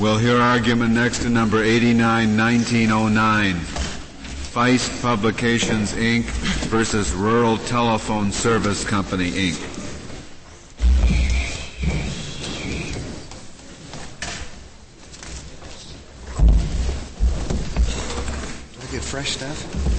[0.00, 3.54] We'll hear argument next to number 89, 1909.
[3.54, 6.24] Feist Publications, Inc.
[6.68, 9.60] versus Rural Telephone Service Company, Inc.
[18.82, 19.93] I get fresh stuff?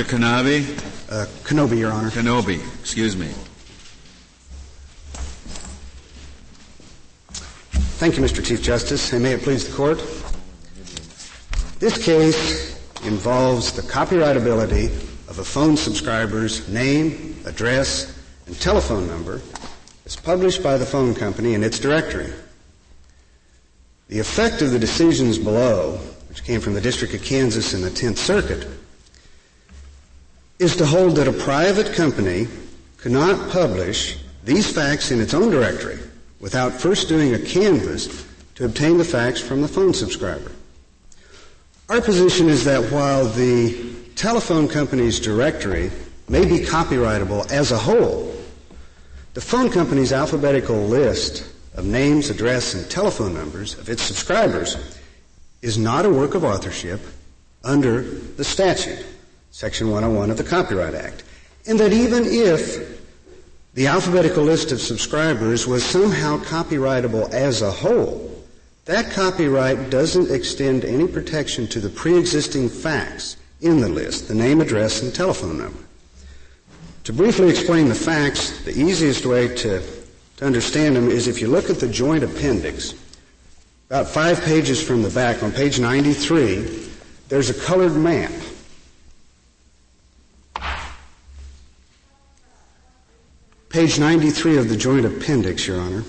[0.00, 0.18] Mr.
[0.18, 1.12] Kanabi?
[1.12, 2.08] Uh, Kenobi, Your Honor.
[2.08, 3.28] Kenobi, excuse me.
[7.98, 8.42] Thank you, Mr.
[8.42, 9.98] Chief Justice, and may it please the Court.
[11.80, 14.86] This case involves the copyrightability
[15.28, 19.42] of a phone subscriber's name, address, and telephone number
[20.06, 22.32] as published by the phone company in its directory.
[24.08, 25.98] The effect of the decisions below,
[26.30, 28.66] which came from the District of Kansas and the Tenth Circuit,
[30.60, 32.46] is to hold that a private company
[32.98, 35.98] cannot publish these facts in its own directory
[36.38, 40.52] without first doing a canvass to obtain the facts from the phone subscriber.
[41.88, 45.90] Our position is that while the telephone company's directory
[46.28, 48.36] may be copyrightable as a whole,
[49.32, 54.76] the phone company's alphabetical list of names, address, and telephone numbers of its subscribers
[55.62, 57.00] is not a work of authorship
[57.64, 59.04] under the statute,
[59.50, 61.24] Section 101 of the Copyright Act.
[61.66, 63.00] And that even if
[63.74, 68.44] the alphabetical list of subscribers was somehow copyrightable as a whole,
[68.86, 74.60] that copyright doesn't extend any protection to the pre-existing facts in the list, the name,
[74.60, 75.78] address, and telephone number.
[77.04, 79.82] To briefly explain the facts, the easiest way to,
[80.36, 82.94] to understand them is if you look at the joint appendix,
[83.88, 86.88] about five pages from the back, on page 93,
[87.28, 88.32] there's a colored map.
[93.70, 96.02] Page 93 of the joint appendix, Your Honor.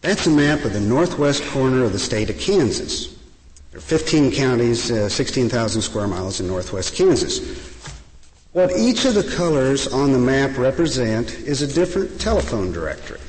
[0.00, 3.16] That's a map of the northwest corner of the state of Kansas.
[3.70, 7.38] There are 15 counties, uh, 16,000 square miles in northwest Kansas.
[8.50, 13.20] What each of the colors on the map represent is a different telephone directory.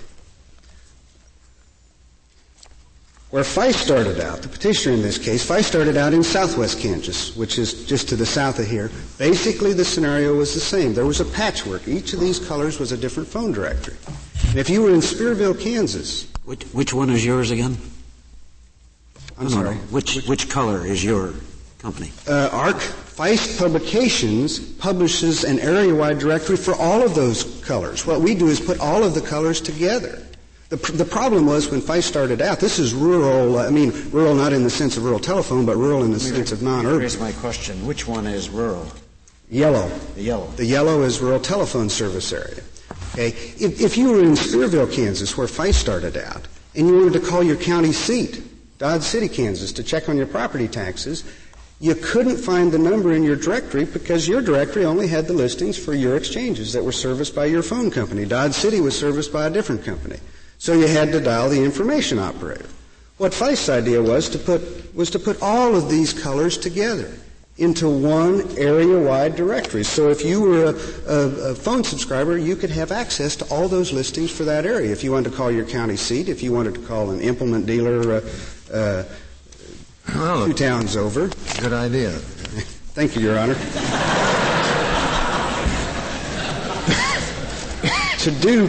[3.36, 7.36] Where Feist started out, the petitioner in this case, Feist started out in southwest Kansas,
[7.36, 8.90] which is just to the south of here.
[9.18, 10.94] Basically, the scenario was the same.
[10.94, 11.86] There was a patchwork.
[11.86, 13.98] Each of these colors was a different phone directory.
[14.52, 16.32] And if you were in Spearville, Kansas.
[16.46, 17.76] Which, which one is yours again?
[19.38, 19.76] I'm sorry.
[19.92, 21.34] Which, which color is your
[21.80, 22.14] company?
[22.30, 28.06] Uh, ARC Feist Publications publishes an area-wide directory for all of those colors.
[28.06, 30.25] What we do is put all of the colors together.
[30.76, 33.94] The, pr- the problem was when Feist started out, this is rural, uh, I mean,
[34.12, 37.00] rural not in the sense of rural telephone, but rural in the sense of non-urban.
[37.00, 37.88] Here's my question.
[37.88, 38.86] Which one is rural?
[39.50, 39.88] Yellow.
[40.16, 40.48] The yellow.
[40.58, 42.62] The yellow is rural telephone service area.
[43.14, 43.30] Okay?
[43.30, 47.26] If, if you were in Spearville, Kansas, where Feist started out, and you wanted to
[47.26, 48.44] call your county seat,
[48.78, 51.24] Dodge City, Kansas, to check on your property taxes,
[51.80, 55.78] you couldn't find the number in your directory because your directory only had the listings
[55.78, 58.26] for your exchanges that were serviced by your phone company.
[58.26, 60.20] Dodge City was serviced by a different company.
[60.58, 62.68] So you had to dial the information operator.
[63.18, 67.12] What Feist's idea was to put, was to put all of these colors together
[67.58, 69.84] into one area-wide directory.
[69.84, 70.74] So if you were a,
[71.10, 74.92] a, a, phone subscriber, you could have access to all those listings for that area.
[74.92, 77.66] If you wanted to call your county seat, if you wanted to call an implement
[77.66, 78.22] dealer uh,
[78.74, 79.04] uh,
[80.14, 81.30] well, two towns over.
[81.62, 82.12] Good idea.
[82.12, 83.56] Thank you, Your Honor.
[88.20, 88.68] to do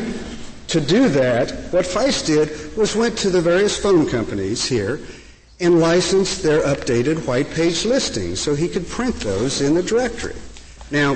[0.68, 5.00] to do that, what Feist did was went to the various phone companies here
[5.60, 10.34] and licensed their updated white page listings so he could print those in the directory.
[10.90, 11.14] Now,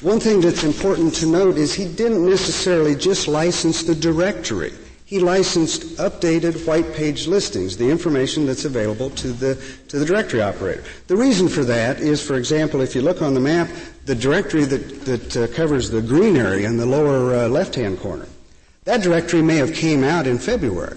[0.00, 4.72] one thing that's important to note is he didn't necessarily just license the directory.
[5.04, 9.54] He licensed updated white page listings, the information that's available to the,
[9.88, 10.84] to the directory operator.
[11.06, 13.70] The reason for that is, for example, if you look on the map,
[14.04, 18.26] the directory that, that uh, covers the green area in the lower uh, left-hand corner,
[18.88, 20.96] that directory may have came out in February.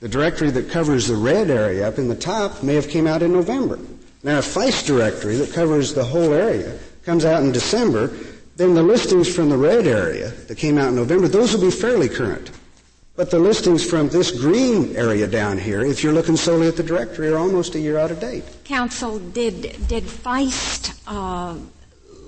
[0.00, 3.22] The directory that covers the red area up in the top may have came out
[3.22, 3.78] in November.
[4.22, 8.08] Now, a Feist directory that covers the whole area comes out in December,
[8.56, 11.70] then the listings from the red area that came out in November, those will be
[11.70, 12.50] fairly current.
[13.16, 16.82] But the listings from this green area down here, if you're looking solely at the
[16.82, 18.44] directory, are almost a year out of date.
[18.64, 21.56] Counsel, did did Feist uh,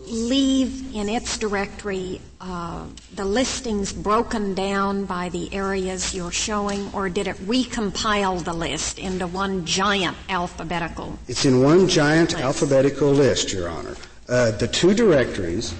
[0.06, 2.84] leave in its directory uh,
[3.14, 8.98] the listings broken down by the areas you're showing, or did it recompile the list
[8.98, 11.18] into one giant alphabetical?
[11.28, 12.42] It's in one giant list.
[12.42, 13.96] alphabetical list, Your Honor.
[14.28, 15.74] Uh, the two directories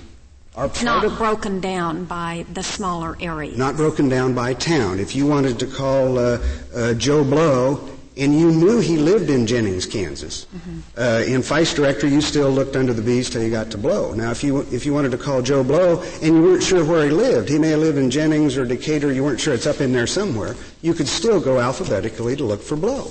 [0.55, 3.57] are not of, broken down by the smaller areas.
[3.57, 5.01] Not broken down by town.
[5.01, 6.39] If you wanted to call uh,
[6.75, 10.47] uh Joe Blow and you knew he lived in Jennings, Kansas.
[10.55, 10.81] Mm-hmm.
[10.97, 14.13] Uh, in Feist directory, you still looked under the bees till you got to Blow.
[14.13, 17.05] Now, if you if you wanted to call Joe Blow and you weren't sure where
[17.05, 19.13] he lived, he may have lived in Jennings or Decatur.
[19.13, 20.55] You weren't sure it's up in there somewhere.
[20.83, 23.11] You could still go alphabetically to look for Blow.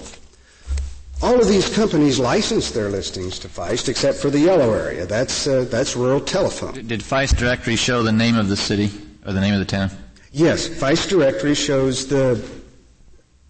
[1.23, 5.05] All of these companies license their listings to Feist, except for the yellow area.
[5.05, 6.73] That's uh, that's rural telephone.
[6.73, 8.89] Did Feist directory show the name of the city
[9.25, 9.91] or the name of the town?
[10.31, 12.43] Yes, Feist directory shows the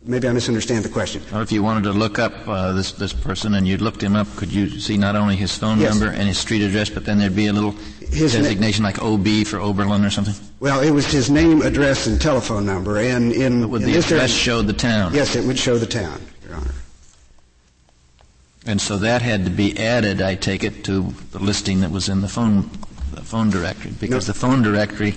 [0.03, 1.21] Maybe I misunderstand the question.
[1.31, 4.15] Or if you wanted to look up uh, this this person and you looked him
[4.15, 5.91] up, could you see not only his phone yes.
[5.91, 9.01] number and his street address, but then there'd be a little his designation na- like
[9.01, 10.33] OB for Oberlin or something?
[10.59, 14.63] Well, it was his name, address, and telephone number, and in would the address show
[14.63, 15.13] the town?
[15.13, 16.71] Yes, it would show the town, Your Honor.
[18.65, 22.09] And so that had to be added, I take it, to the listing that was
[22.09, 22.71] in the phone
[23.13, 24.33] the phone directory, because no.
[24.33, 25.15] the phone directory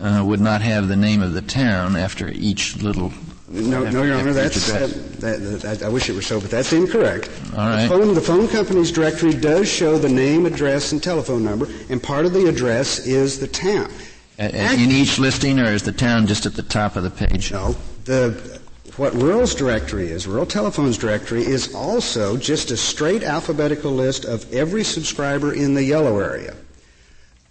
[0.00, 3.12] uh, would not have the name of the town after each little
[3.50, 6.72] no, no, Your Honor, that's, that, that, that, I wish it were so, but that's
[6.72, 7.28] incorrect.
[7.52, 7.82] All right.
[7.82, 12.00] The phone, the phone company's directory does show the name, address, and telephone number, and
[12.00, 13.90] part of the address is the town.
[14.38, 17.50] in each listing, or is the town just at the top of the page?
[17.50, 17.74] No.
[18.04, 18.60] The,
[18.96, 24.52] what Rural's directory is, Rural Telephone's directory, is also just a straight alphabetical list of
[24.52, 26.54] every subscriber in the yellow area.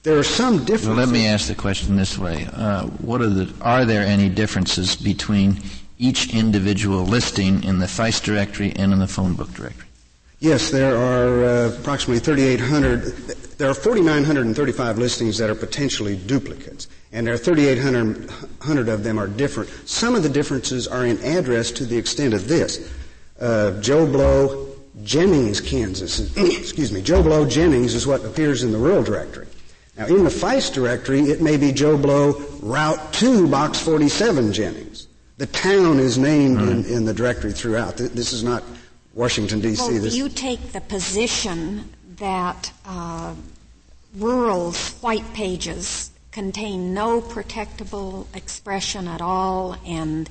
[0.03, 0.87] There are some differences.
[0.87, 3.53] Well, let me ask the question this way: uh, What are the?
[3.61, 5.59] Are there any differences between
[5.99, 9.85] each individual listing in the Feist directory and in the phone book directory?
[10.39, 13.01] Yes, there are uh, approximately 3,800.
[13.57, 19.27] There are 4,935 listings that are potentially duplicates, and there are 3,800 of them are
[19.27, 19.69] different.
[19.85, 22.89] Some of the differences are in address to the extent of this.
[23.37, 24.69] Uh, Joe Blow,
[25.03, 26.33] Jennings, Kansas.
[26.37, 27.01] excuse me.
[27.01, 29.47] Joe Blow, Jennings is what appears in the rural directory.
[29.97, 32.31] Now, in the Feist directory, it may be Joe Blow,
[32.61, 35.08] Route 2, Box 47, Jennings.
[35.39, 37.95] The town is named in, in, the directory throughout.
[37.95, 38.61] This is not
[39.13, 39.81] Washington, D.C.
[39.81, 43.33] Well, this you take the position that uh,
[44.17, 50.29] rural's white pages contain no protectable expression at all, and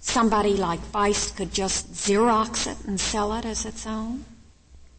[0.00, 4.26] somebody like Feist could just Xerox it and sell it as its own?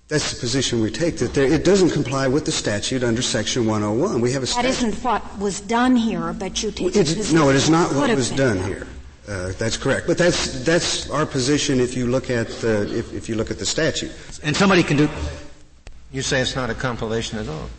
[0.08, 3.68] That's the position we take, that there, it doesn't comply with the statute under Section
[3.68, 4.20] 101.
[4.20, 4.64] We have a statute.
[4.64, 6.96] That isn't what was done here, but you take
[7.32, 8.88] No, it is not what was done here.
[9.28, 11.80] Uh, that's correct, but that's that's our position.
[11.80, 14.12] If you look at the if, if you look at the statute,
[14.44, 15.08] and somebody can do.
[16.12, 17.70] You say it's not a compilation at all.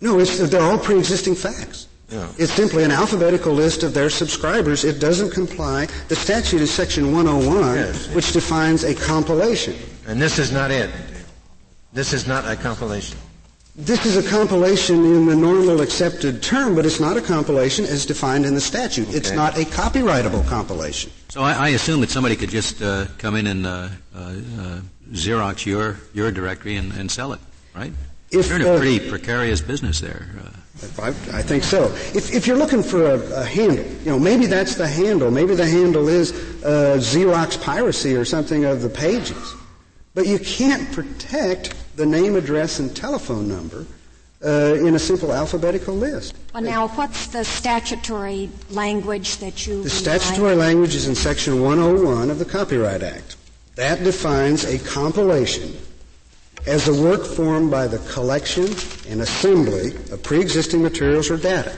[0.00, 1.86] No, they're all pre-existing facts.
[2.10, 2.28] Yeah.
[2.38, 4.84] It's simply an alphabetical list of their subscribers.
[4.84, 5.86] It doesn't comply.
[6.08, 8.14] The statute is Section 101, yes.
[8.14, 9.74] which defines a compilation.
[10.06, 10.90] And this is not it.
[11.92, 13.18] This is not a compilation.
[13.78, 18.06] This is a compilation in the normal accepted term, but it's not a compilation as
[18.06, 19.06] defined in the statute.
[19.08, 19.18] Okay.
[19.18, 21.12] It's not a copyrightable compilation.
[21.28, 24.80] So I, I assume that somebody could just uh, come in and uh, uh, uh
[25.10, 27.40] Xerox your your directory and, and, sell it,
[27.74, 27.92] right?
[28.30, 30.26] If, you're in a uh, pretty precarious business there.
[30.42, 31.02] Uh.
[31.02, 31.84] I, I, think so.
[32.14, 35.30] If, if you're looking for a, a, handle, you know, maybe that's the handle.
[35.30, 39.54] Maybe the handle is Xerox piracy or something of the pages.
[40.14, 43.86] But you can't protect the name, address, and telephone number
[44.44, 46.36] uh, in a simple alphabetical list.
[46.52, 49.82] Well, now, what's the statutory language that you?
[49.82, 53.36] The statutory language is in Section 101 of the Copyright Act.
[53.76, 55.76] That defines a compilation
[56.66, 58.64] as a work formed by the collection
[59.08, 61.76] and assembly of pre-existing materials or data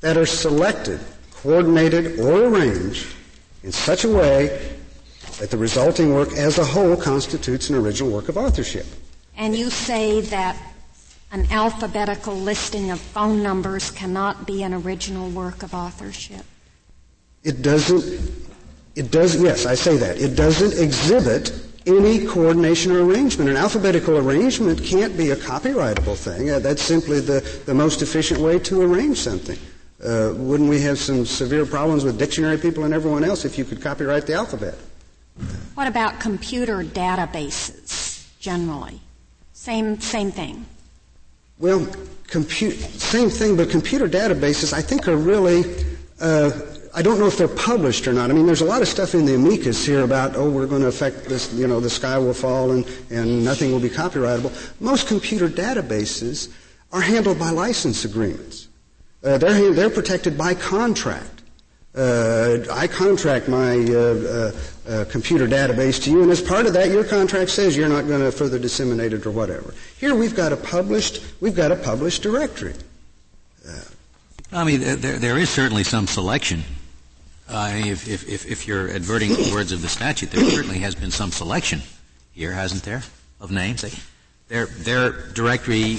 [0.00, 1.00] that are selected,
[1.32, 3.06] coordinated, or arranged
[3.62, 4.76] in such a way
[5.38, 8.86] that the resulting work as a whole constitutes an original work of authorship.
[9.36, 10.56] And you say that
[11.30, 16.44] an alphabetical listing of phone numbers cannot be an original work of authorship?
[17.42, 18.04] It doesn't,
[18.94, 20.18] it does, yes, I say that.
[20.18, 21.52] It doesn't exhibit
[21.86, 23.50] any coordination or arrangement.
[23.50, 26.50] An alphabetical arrangement can't be a copyrightable thing.
[26.50, 29.58] Uh, that's simply the, the most efficient way to arrange something.
[30.02, 33.64] Uh, wouldn't we have some severe problems with dictionary people and everyone else if you
[33.64, 34.74] could copyright the alphabet?
[35.74, 38.06] What about computer databases?
[38.46, 39.00] generally?
[39.66, 40.64] Same, same thing.
[41.58, 41.84] Well,
[42.30, 45.64] same thing, but computer databases I think are really,
[46.20, 46.52] uh,
[46.94, 48.30] I don't know if they're published or not.
[48.30, 50.82] I mean, there's a lot of stuff in the amicus here about, oh, we're going
[50.82, 54.52] to affect this, you know, the sky will fall and, and nothing will be copyrightable.
[54.80, 56.48] Most computer databases
[56.92, 58.68] are handled by license agreements.
[59.24, 61.35] Uh, they're, they're protected by contract.
[61.96, 64.52] Uh, I contract my uh, uh,
[64.86, 68.06] uh, computer database to you, and as part of that, your contract says you're not
[68.06, 69.72] going to further disseminate it or whatever.
[69.96, 72.74] Here, we've got a published, we've got a published directory.
[74.52, 76.62] I mean, there, there is certainly some selection.
[77.48, 81.10] Uh, if, if, if, you're adverting the words of the statute, there certainly has been
[81.10, 81.80] some selection
[82.32, 83.02] here, hasn't there,
[83.40, 83.84] of names?
[84.48, 85.98] Their, their directory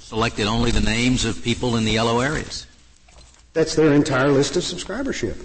[0.00, 2.66] selected only the names of people in the yellow areas.
[3.52, 5.36] That's their entire list of subscribership.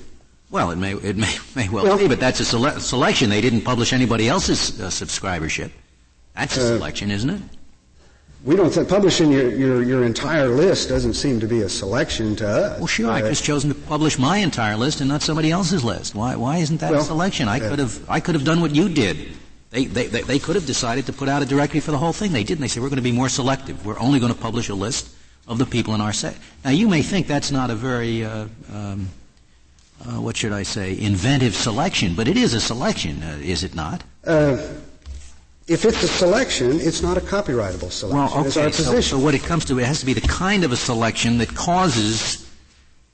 [0.50, 3.30] Well, it may it may, may well, well be, but that's a sele- selection.
[3.30, 5.72] They didn't publish anybody else's uh, subscribership.
[6.36, 7.42] That's a uh, selection, isn't it?
[8.46, 12.36] We don't think publishing your, your, your entire list doesn't seem to be a selection
[12.38, 12.78] to us.
[12.78, 13.10] Well, sure.
[13.10, 16.16] Uh, I've just chosen to publish my entire list and not somebody else's list.
[16.16, 17.50] Why why isn't that well, a selection?
[17.50, 19.34] I could have I could have done what you did.
[19.70, 22.14] They, they, they, they could have decided to put out a directory for the whole
[22.14, 22.32] thing.
[22.32, 22.62] They didn't.
[22.62, 23.86] They said we're going to be more selective.
[23.86, 25.10] We're only going to publish a list
[25.48, 26.36] of the people in our set.
[26.63, 29.10] Now, you may think that's not a very, uh, um,
[30.06, 33.75] uh, what should I say, inventive selection, but it is a selection, uh, is it
[33.75, 34.04] not?
[34.25, 34.58] Uh,
[35.68, 38.18] if it's a selection, it's not a copyrightable selection.
[38.18, 38.72] Well, okay.
[38.72, 41.39] So, so, what it comes to, it has to be the kind of a selection
[41.39, 42.47] that causes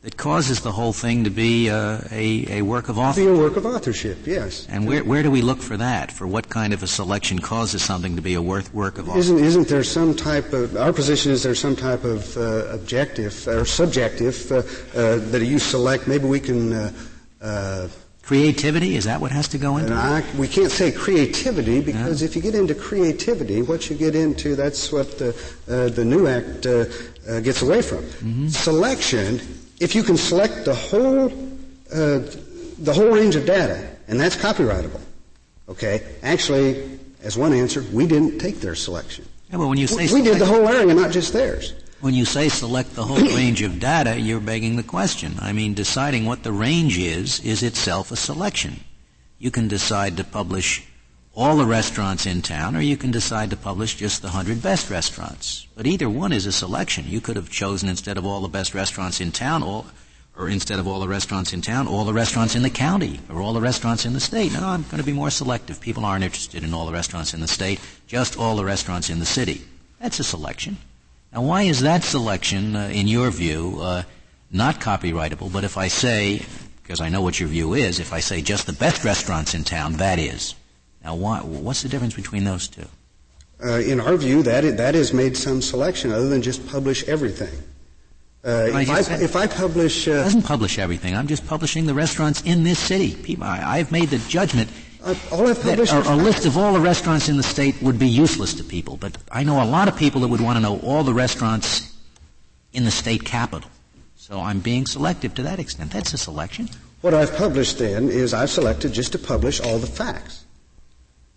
[0.03, 3.31] that causes the whole thing to be uh, a, a work of authorship.
[3.31, 4.67] Be a work of authorship, yes.
[4.69, 6.11] And where, where do we look for that?
[6.11, 9.35] For what kind of a selection causes something to be a worth, work of authorship?
[9.35, 13.47] Isn't, isn't there some type of, our position is there's some type of uh, objective
[13.47, 14.57] or subjective uh,
[14.93, 16.91] uh that you select, maybe we can uh,
[17.41, 17.87] uh,
[18.23, 22.27] Creativity, is that what has to go into I, we can't say creativity because yeah.
[22.27, 25.29] if you get into creativity, what you get into, that's what the,
[25.67, 26.85] uh, the new act uh,
[27.29, 27.97] uh, gets away from.
[27.97, 28.47] Mm-hmm.
[28.47, 29.41] Selection
[29.83, 31.25] if you can select the whole,
[31.91, 32.19] uh,
[32.79, 35.01] the whole range of data, and that's copyrightable,
[35.67, 36.01] okay?
[36.23, 39.25] Actually, as one answer, we didn't take their selection.
[39.51, 41.73] Yeah, but when you say we, we did the whole area, not just theirs.
[41.99, 45.35] When you say select the whole range of data, you're begging the question.
[45.39, 48.79] I mean, deciding what the range is is itself a selection.
[49.37, 50.87] You can decide to publish
[51.35, 54.89] all the restaurants in town, or you can decide to publish just the 100 best
[54.89, 55.65] restaurants.
[55.75, 57.05] But either one is a selection.
[57.07, 59.87] You could have chosen instead of all the best restaurants in town, all,
[60.37, 63.41] or instead of all the restaurants in town, all the restaurants in the county, or
[63.41, 64.53] all the restaurants in the state.
[64.53, 65.81] No, I'm going to be more selective.
[65.81, 69.19] People aren't interested in all the restaurants in the state, just all the restaurants in
[69.19, 69.63] the city.
[69.99, 70.77] That's a selection.
[71.31, 74.03] Now, why is that selection, uh, in your view, uh,
[74.51, 75.51] not copyrightable?
[75.51, 76.45] But if I say,
[76.83, 79.63] because I know what your view is, if I say just the best restaurants in
[79.63, 80.53] town, that is.
[81.03, 82.85] Now, why, what's the difference between those two?
[83.63, 87.03] Uh, in our view, that is, that has made some selection other than just publish
[87.07, 87.53] everything.
[88.45, 91.15] Uh, if, I, I, if, I, publish, uh, doesn't publish everything.
[91.15, 93.15] I'm just publishing the restaurants in this city.
[93.15, 94.69] People, I, have made the judgment
[95.01, 97.99] uh, all I've that a, a list of all the restaurants in the state would
[97.99, 98.97] be useless to people.
[98.97, 101.93] But I know a lot of people that would want to know all the restaurants
[102.71, 103.69] in the state capital.
[104.15, 105.91] So I'm being selective to that extent.
[105.91, 106.69] That's a selection.
[107.01, 110.45] What I've published then is I've selected just to publish all the facts.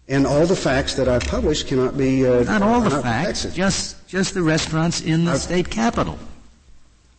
[0.08, 2.26] And all the facts that I've published cannot be.
[2.26, 3.54] Uh, not all the facts, protected.
[3.54, 6.18] just just the restaurants in the I've, state capital.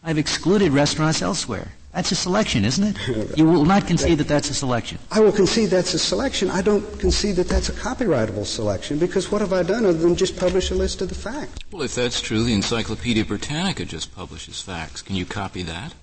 [0.04, 1.74] I've excluded restaurants elsewhere.
[1.94, 2.98] That's a selection, isn't it?
[3.38, 5.00] You will not concede that that's a selection.
[5.12, 6.50] I will concede that's a selection.
[6.52, 10.16] I don't concede that that's a copyrightable selection because what have I done other than
[10.16, 11.58] just publish a list of the facts?
[11.72, 15.02] Well, if that's true, the Encyclopedia Britannica just publishes facts.
[15.02, 15.94] Can you copy that?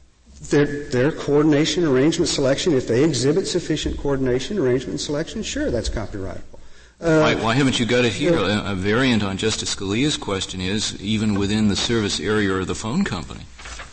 [0.50, 6.53] Their, their coordination, arrangement, selection, if they exhibit sufficient coordination, arrangement, selection, sure, that's copyrightable.
[7.04, 8.34] Uh, why, why, haven't you got it here?
[8.34, 12.74] A, a, variant on Justice Scalia's question is even within the service area of the
[12.74, 13.42] phone company.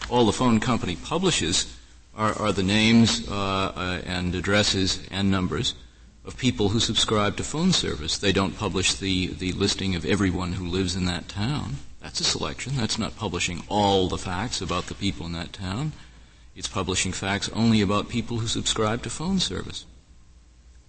[0.10, 1.78] All the phone company publishes
[2.16, 3.34] are, are the names uh,
[3.76, 5.76] uh, and addresses and numbers
[6.24, 8.18] of people who subscribe to phone service.
[8.18, 11.80] They don't publish the, the listing of everyone who lives in that town.
[12.00, 12.78] That's a selection.
[12.78, 15.92] That's not publishing all the facts about the people in that town.
[16.56, 19.86] It's publishing facts only about people who subscribe to phone service.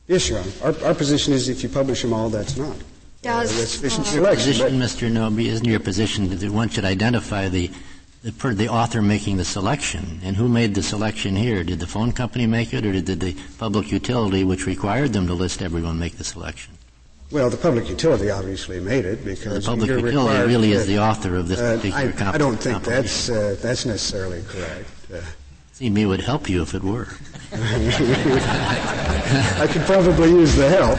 [0.09, 0.50] Yes, Your Honor.
[0.64, 2.76] Our, our position is if you publish them all, that's not.
[3.23, 4.52] Does uh, sufficient uh, selection.
[4.52, 5.11] Position, Mr.
[5.11, 7.71] Noby, isn't your position that one should identify the
[8.23, 10.21] the, per, the, author making the selection.
[10.23, 11.64] And who made the selection here?
[11.64, 15.35] Did the phone company make it, or did the public utility, which required them to
[15.35, 16.75] list everyone, make the selection?
[17.30, 21.37] Well, the public utility obviously made it because the public utility really is the author
[21.37, 24.90] of this uh, particular I, I don't think that's uh, that's necessarily correct.
[25.12, 25.21] Uh,
[25.73, 27.09] See, me would help you if it were.
[29.61, 30.99] I could probably use the help.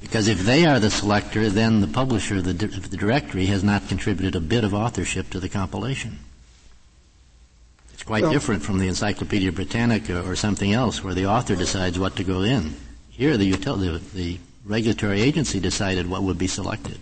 [0.00, 3.46] because if they are the selector, then the publisher of the, di- of the directory
[3.46, 6.18] has not contributed a bit of authorship to the compilation.
[7.94, 11.98] It's quite Well- different from the Encyclopedia Britannica or something else where the author decides
[11.98, 12.74] what to go in.
[13.10, 16.98] Here, the, util- the, the regulatory agency decided what would be selected.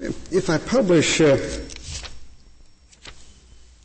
[0.00, 1.36] If I publish, uh,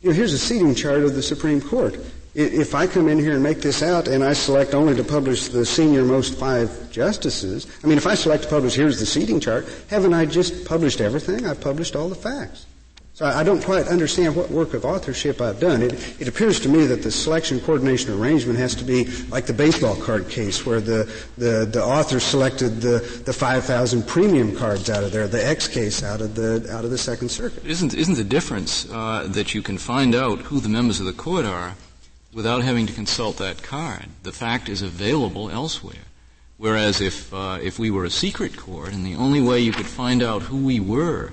[0.02, 1.98] you know, here's a seating chart of the Supreme Court.
[2.38, 5.48] If I come in here and make this out and I select only to publish
[5.48, 9.40] the senior most five justices, I mean, if I select to publish, here's the seating
[9.40, 11.46] chart, haven't I just published everything?
[11.46, 12.66] I've published all the facts.
[13.14, 15.80] So I I don't quite understand what work of authorship I've done.
[15.80, 19.54] It, it appears to me that the selection coordination arrangement has to be like the
[19.54, 25.04] baseball card case where the, the, the author selected the, the 5,000 premium cards out
[25.04, 27.64] of there, the X case out of the, out of the Second Circuit.
[27.64, 31.14] Isn't, isn't the difference uh, that you can find out who the members of the
[31.14, 31.72] court are
[32.36, 34.04] without having to consult that card?
[34.22, 36.04] The fact is available elsewhere.
[36.58, 39.86] Whereas if, uh, if we were a secret court and the only way you could
[39.86, 41.32] find out who we were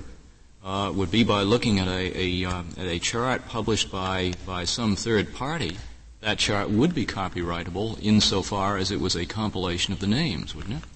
[0.64, 4.64] uh, would be by looking at a, a, um, at a chart published by, by
[4.64, 5.76] some third party,
[6.22, 10.82] that chart would be copyrightable insofar as it was a compilation of the names, wouldn't
[10.82, 10.88] it?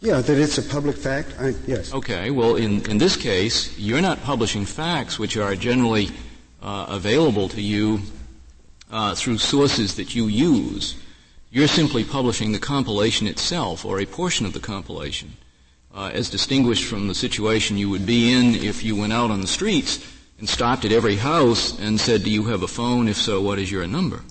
[0.00, 1.34] Yeah, that it's a public fact?
[1.38, 1.94] I, yes.
[1.94, 6.10] Okay, well, in, in this case, you're not publishing facts which are generally
[6.62, 8.00] uh, available to you
[8.90, 10.96] uh, through sources that you use.
[11.50, 15.36] You're simply publishing the compilation itself or a portion of the compilation,
[15.94, 19.40] uh, as distinguished from the situation you would be in if you went out on
[19.40, 20.06] the streets
[20.38, 23.08] and stopped at every house and said, Do you have a phone?
[23.08, 24.22] If so, what is your number?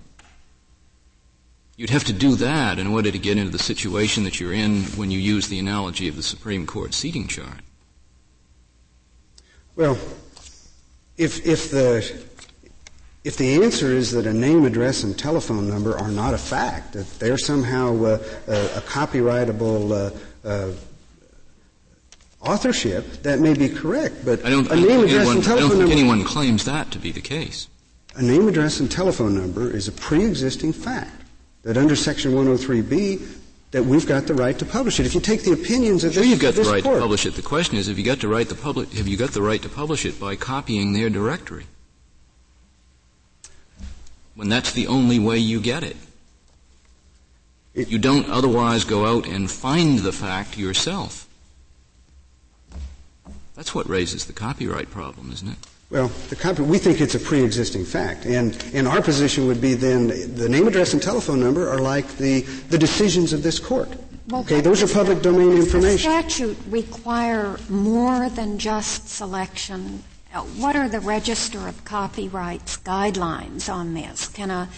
[1.77, 4.83] You'd have to do that in order to get into the situation that you're in
[4.97, 7.61] when you use the analogy of the Supreme Court seating chart.
[9.75, 9.97] Well,
[11.21, 11.97] if, if the,
[13.23, 16.93] if the answer is that a name, address, and telephone number are not a fact,
[16.93, 20.13] that they're somehow uh, a, a copyrightable
[20.43, 20.71] uh, uh,
[22.41, 24.25] authorship, that may be correct.
[24.25, 26.89] But I don't, a name, address, anyone, and I don't think number, anyone claims that
[26.91, 27.67] to be the case.
[28.15, 31.21] a name, address, and telephone number is a pre-existing fact
[31.61, 33.40] that under Section 103B
[33.71, 35.05] that we've got the right to publish it.
[35.05, 37.25] If you take the opinions of Sure, this, you've got the right court, to publish
[37.25, 37.35] it.
[37.35, 38.91] The question is, have you got the right to publish?
[38.97, 41.65] Have you got the right to publish it by copying their directory?
[44.35, 45.95] When that's the only way you get it.
[47.73, 51.27] It- You don't otherwise go out and find the fact yourself.
[53.55, 55.57] That's what raises the copyright problem, isn't it?
[55.91, 59.73] Well, the copy, we think it's a pre-existing fact, and, and our position would be
[59.73, 63.89] then the name, address, and telephone number are like the, the decisions of this court.
[64.29, 66.09] Well, Okay, those are public domain Does the information.
[66.09, 70.01] statute require more than just selection?
[70.55, 74.29] What are the Register of Copyrights guidelines on this?
[74.29, 74.69] Can a,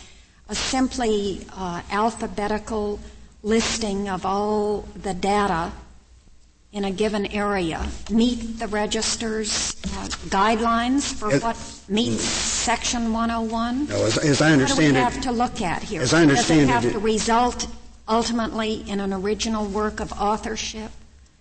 [0.49, 2.99] a simply uh, alphabetical
[3.43, 5.71] listing of all the data
[6.74, 11.56] in a given area meet the register's uh, guidelines for It- what
[11.88, 13.88] meets Section 101?
[13.88, 16.02] No, as, as I understand What do we understand have to look at here?
[16.02, 17.68] As I understand it, Does it have it- to result
[18.08, 20.92] ultimately in an original work of authorship?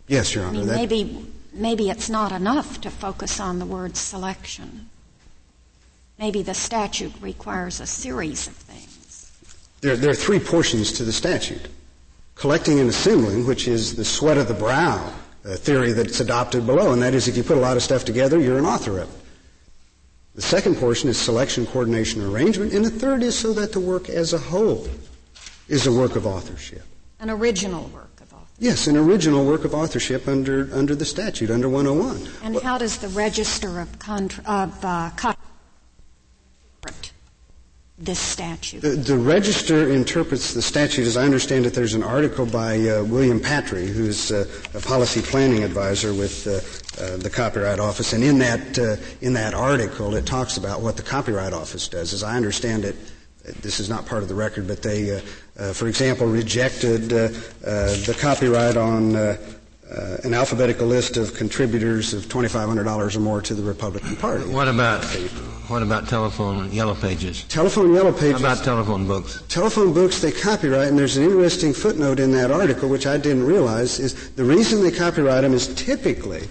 [0.06, 0.58] yes, Your I Honor.
[0.58, 4.88] mean, that- maybe, maybe it's not enough to focus on the word selection.
[6.18, 9.30] Maybe the statute requires a series of things.
[9.80, 11.68] there, there are three portions to the statute.
[12.34, 15.12] Collecting and assembling, which is the sweat of the brow
[15.44, 18.38] theory that's adopted below, and that is if you put a lot of stuff together,
[18.38, 19.20] you're an author of it.
[20.34, 24.08] The second portion is selection, coordination, arrangement, and the third is so that the work
[24.08, 24.88] as a whole
[25.68, 26.82] is a work of authorship.
[27.20, 28.56] An original work of authorship.
[28.58, 32.28] Yes, an original work of authorship under, under the statute, under 101.
[32.42, 35.41] And how does the Register of, Contra- of uh, Copyright interpret
[38.04, 38.80] this statute?
[38.80, 41.74] The, the register interprets the statute, as I understand it.
[41.74, 47.02] There's an article by uh, William Patry, who's uh, a policy planning advisor with uh,
[47.02, 50.96] uh, the Copyright Office, and in that uh, in that article, it talks about what
[50.96, 52.12] the Copyright Office does.
[52.12, 52.96] As I understand it,
[53.60, 55.20] this is not part of the record, but they, uh,
[55.58, 57.28] uh, for example, rejected uh,
[57.66, 59.16] uh, the copyright on.
[59.16, 59.36] Uh,
[59.90, 64.46] uh, an alphabetical list of contributors of $2,500 or more to the Republican Party.
[64.46, 65.04] What about
[65.68, 67.44] what about telephone yellow pages?
[67.44, 68.40] Telephone yellow pages.
[68.40, 69.42] How about telephone books?
[69.48, 73.44] telephone books they copyright, and there's an interesting footnote in that article which I didn't
[73.44, 76.48] realize is the reason they copyright them is typically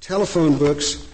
[0.00, 1.08] telephone books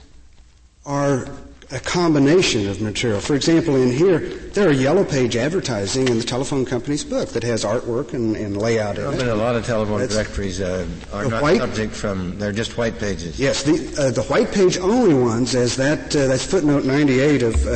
[0.85, 1.29] are
[1.73, 3.21] a combination of material.
[3.21, 7.43] For example, in here, there are yellow page advertising in the telephone company's book that
[7.43, 9.33] has artwork and, and layout There in have been it.
[9.33, 12.39] a lot of telephone That's- directories uh, are not white- subject from.
[12.39, 13.39] They're just white pages.
[13.41, 17.67] Yes, the, uh, the white page only ones, as that uh, that's footnote 98 of
[17.67, 17.71] uh,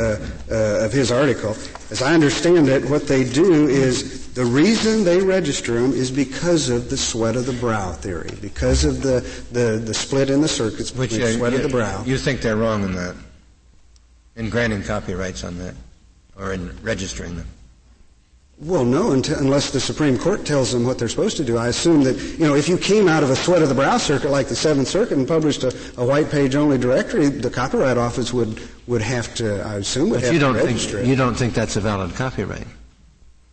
[0.49, 1.51] uh, of his article.
[1.89, 6.69] As I understand it, what they do is The reason they register them is because
[6.69, 9.19] of the sweat of the brow theory, because of the,
[9.51, 12.01] the, the split in the circuits Which between uh, sweat you, of the brow.
[12.05, 13.13] You think they're wrong in that,
[14.35, 15.75] in granting copyrights on that,
[16.37, 17.47] or in registering them.
[18.59, 21.57] Well, no, until, unless the Supreme Court tells them what they're supposed to do.
[21.57, 23.97] I assume that, you know, if you came out of a sweat of the brow
[23.97, 27.97] circuit like the Seventh Circuit and published a, a white page only directory, the Copyright
[27.97, 31.07] Office would, would have to, I assume, would But have you to don't register think
[31.07, 31.09] it.
[31.09, 32.67] you don't think that's a valid copyright.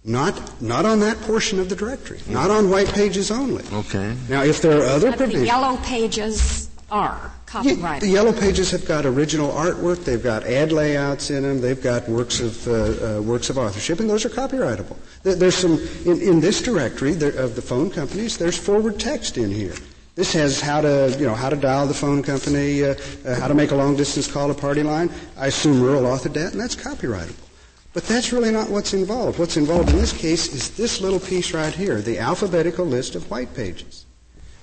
[0.04, 2.20] Not, not on that portion of the directory.
[2.28, 3.64] Not on white pages only.
[3.72, 4.14] Okay.
[4.28, 8.84] Now, if there are other But the yellow pages are Yeah, the yellow pages have
[8.84, 10.04] got original artwork.
[10.04, 11.60] They've got ad layouts in them.
[11.60, 14.96] They've got works of uh, uh, works of authorship, and those are copyrightable.
[15.22, 18.36] There, there's some in, in this directory there, of the phone companies.
[18.36, 19.74] There's forward text in here.
[20.14, 23.48] This has how to you know how to dial the phone company, uh, uh, how
[23.48, 25.10] to make a long distance call to party line.
[25.38, 27.46] I assume Rural authored that, and that's copyrightable.
[27.94, 29.38] But that's really not what's involved.
[29.38, 33.30] What's involved in this case is this little piece right here, the alphabetical list of
[33.30, 34.04] white pages.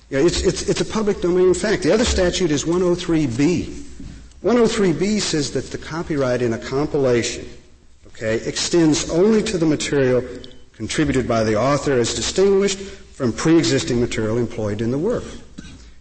[0.08, 1.82] Yeah, it's, it's, it's a public domain fact.
[1.82, 3.64] The other statute is 103B.
[4.44, 7.44] 103B says that the copyright in a compilation,
[8.08, 10.22] okay, extends only to the material
[10.74, 15.24] contributed by the author as distinguished from pre-existing material employed in the work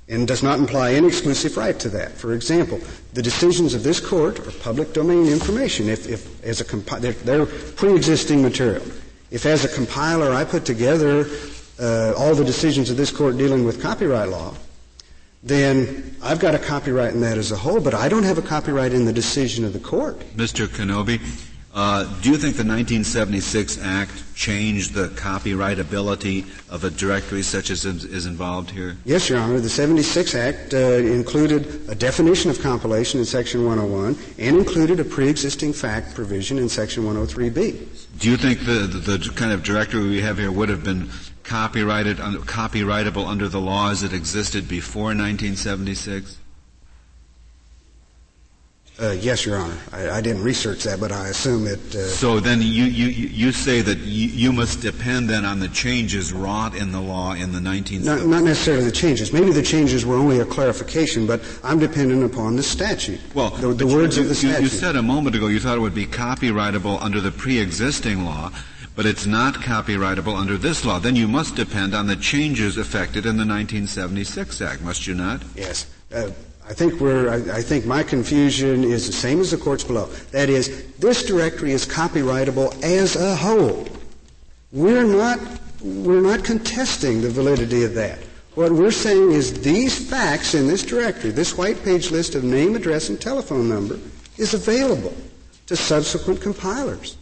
[0.08, 2.12] and does not imply any exclusive right to that.
[2.12, 2.80] For example,
[3.14, 7.14] the decisions of this court are public domain information if, if as a compi- they're,
[7.14, 8.84] they're pre-existing material.
[9.32, 11.24] If as a compiler I put together
[11.80, 14.54] uh, all the decisions of this court dealing with copyright law,
[15.44, 18.42] then I've got a copyright in that as a whole, but I don't have a
[18.42, 20.20] copyright in the decision of the court.
[20.36, 20.66] Mr.
[20.68, 21.22] Kenobi,
[21.76, 27.84] uh, do you think the 1976 Act changed the copyrightability of a directory such as
[27.84, 28.96] is, is involved here?
[29.04, 29.60] Yes, Your Honor.
[29.60, 35.04] The 76 Act uh, included a definition of compilation in Section 101 and included a
[35.04, 38.20] pre-existing fact provision in Section 103B.
[38.20, 41.10] Do you think the, the, the kind of directory we have here would have been
[41.46, 46.40] copyrighted, copyrightable under the laws that existed before 1976?
[48.98, 49.78] Uh, yes, Your Honor.
[49.92, 51.94] I, I, didn't research that, but I assume it.
[51.94, 55.68] Uh, so then you, you, you say that you, you, must depend then on the
[55.68, 58.06] changes wrought in the law in the 1970s.
[58.06, 59.34] Not, not, necessarily the changes.
[59.34, 63.20] Maybe the changes were only a clarification, but I'm dependent upon the statute.
[63.34, 64.62] Well, the, the words you, of the statute.
[64.62, 68.50] You said a moment ago you thought it would be copyrightable under the pre-existing law,
[68.96, 71.00] but it's not copyrightable under this law.
[71.00, 75.42] Then you must depend on the changes effected in the 1976 Act, must you not?
[75.56, 75.88] Yes.
[76.14, 76.32] Uh,
[76.68, 80.08] I think we're, I, I, think my confusion is the same as the courts below.
[80.32, 83.88] That is, this directory is copyrightable as a whole.
[84.72, 85.40] We're not,
[85.82, 88.20] we're not contesting the validity of that.
[88.56, 92.76] What we're saying is these facts in this directory, this white page list of name,
[92.76, 94.00] address, and telephone number,
[94.38, 95.14] is available
[95.68, 97.18] to subsequent compilers.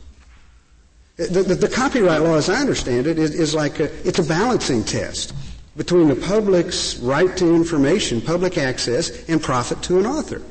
[1.15, 4.23] The, the, the copyright law, as I understand it, is, is like a, it's a
[4.23, 5.33] balancing test
[5.77, 10.41] between the public's right to information, public access, and profit to an author.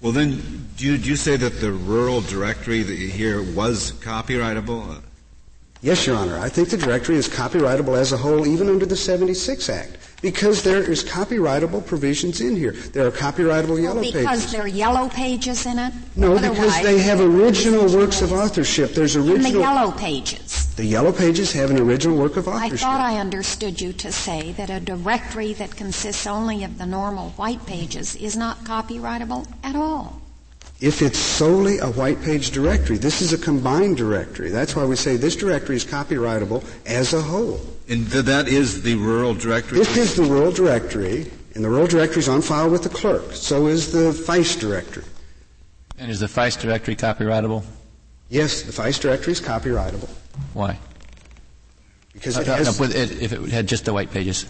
[0.00, 3.92] Well, then, do you, do you say that the rural directory that you hear was
[3.92, 5.02] copyrightable?
[5.82, 6.38] Yes, Your Honor.
[6.38, 10.62] I think the directory is copyrightable as a whole, even under the 76 Act, because
[10.62, 12.72] there is copyrightable provisions in here.
[12.72, 14.26] There are copyrightable yellow well, because pages.
[14.26, 15.94] Because there are yellow pages in it?
[16.16, 18.92] No, Otherwise, because they have original works of authorship.
[18.92, 19.36] There's original.
[19.36, 20.74] In the yellow pages.
[20.74, 22.74] The yellow pages have an original work of authorship.
[22.74, 26.86] I thought I understood you to say that a directory that consists only of the
[26.86, 30.20] normal white pages is not copyrightable at all.
[30.80, 34.48] If it's solely a white page directory, this is a combined directory.
[34.48, 37.60] That's why we say this directory is copyrightable as a whole.
[37.88, 39.78] And that is the rural directory?
[39.78, 43.32] This is the rural directory, and the rural directory is on file with the clerk.
[43.32, 45.04] So is the Feist directory.
[45.98, 47.62] And is the Feist directory copyrightable?
[48.30, 50.08] Yes, the Feist directory is copyrightable.
[50.54, 50.78] Why?
[52.14, 54.46] Because uh, it has, no, if it had just the white pages.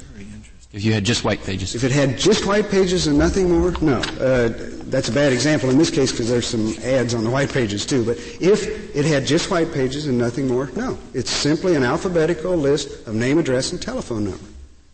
[0.72, 1.74] If you had just white pages.
[1.74, 3.98] If it had just white pages and nothing more, no.
[4.20, 4.50] Uh,
[4.84, 7.84] that's a bad example in this case because there's some ads on the white pages
[7.84, 8.04] too.
[8.04, 10.96] But if it had just white pages and nothing more, no.
[11.12, 14.44] It's simply an alphabetical list of name, address, and telephone number.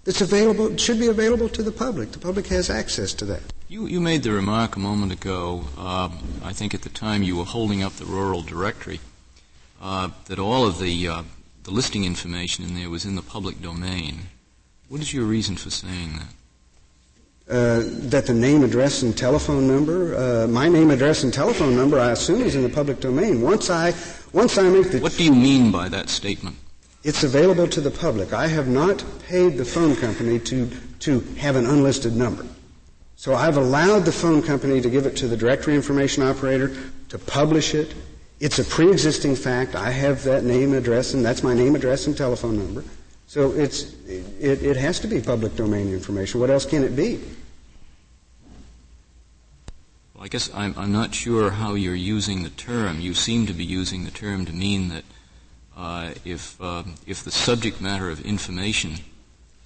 [0.06, 2.12] It's available, it should be available to the public.
[2.12, 3.42] The public has access to that.
[3.68, 6.08] You, you made the remark a moment ago, uh,
[6.42, 9.00] I think at the time you were holding up the rural directory,
[9.82, 11.22] uh, that all of the, uh,
[11.64, 14.28] the listing information in there was in the public domain.
[14.88, 16.28] What is your reason for saying that?
[17.48, 21.98] Uh, that the name, address, and telephone number, uh, my name, address, and telephone number,
[21.98, 23.40] I assume is in the public domain.
[23.40, 23.94] Once I,
[24.32, 24.98] once I make the.
[24.98, 26.56] What do you mean by that statement?
[27.04, 28.32] It's available to the public.
[28.32, 30.68] I have not paid the phone company to,
[31.00, 32.44] to have an unlisted number.
[33.14, 36.76] So I've allowed the phone company to give it to the directory information operator
[37.10, 37.94] to publish it,
[38.38, 39.74] It's a pre-existing fact.
[39.74, 42.84] I have that name, address, and that's my name, address, and telephone number.
[43.26, 46.40] So it's, it, it has to be public domain information.
[46.40, 47.20] What else can it be?
[50.14, 53.00] Well, I guess I'm, I'm not sure how you're using the term.
[53.00, 55.04] You seem to be using the term to mean that
[55.76, 58.94] uh, if, uh, if the subject matter of information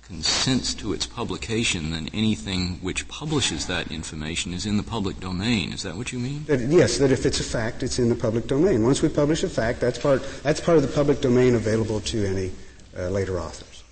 [0.02, 5.72] consents to its publication, then anything which publishes that information is in the public domain.
[5.72, 6.44] Is that what you mean?
[6.46, 8.82] That, yes, that if it's a fact, it's in the public domain.
[8.82, 12.26] Once we publish a fact, that's part, that's part of the public domain available to
[12.26, 12.50] any
[12.96, 13.84] later authors.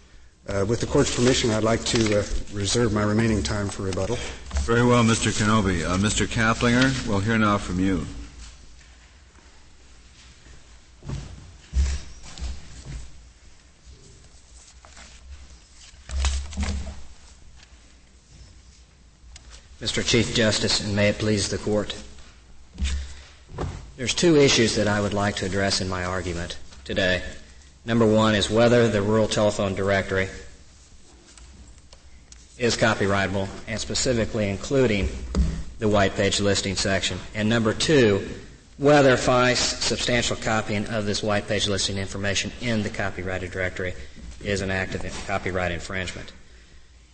[0.48, 4.16] Uh, with the court's permission, I'd like to uh, reserve my remaining time for rebuttal.
[4.62, 5.30] Very well, Mr.
[5.30, 5.84] Knobbe.
[5.84, 6.26] Uh, Mr.
[6.26, 8.06] Caplinger, we'll hear now from you.
[19.82, 20.04] Mr.
[20.04, 21.94] Chief Justice, and may it please the court.
[23.98, 27.22] There's two issues that I would like to address in my argument today.
[27.88, 30.28] Number one is whether the rural telephone directory
[32.58, 35.08] is copyrightable, and specifically including
[35.78, 37.18] the white page listing section.
[37.34, 38.28] And number two,
[38.76, 43.94] whether Feist substantial copying of this white page listing information in the copyrighted directory
[44.44, 46.30] is an act of copyright infringement.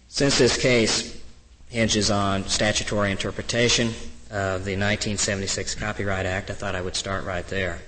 [0.09, 1.23] Since this case
[1.69, 3.91] hinges on statutory interpretation
[4.33, 6.51] of the 1976 Copyright Act.
[6.51, 7.79] I thought I would start right there.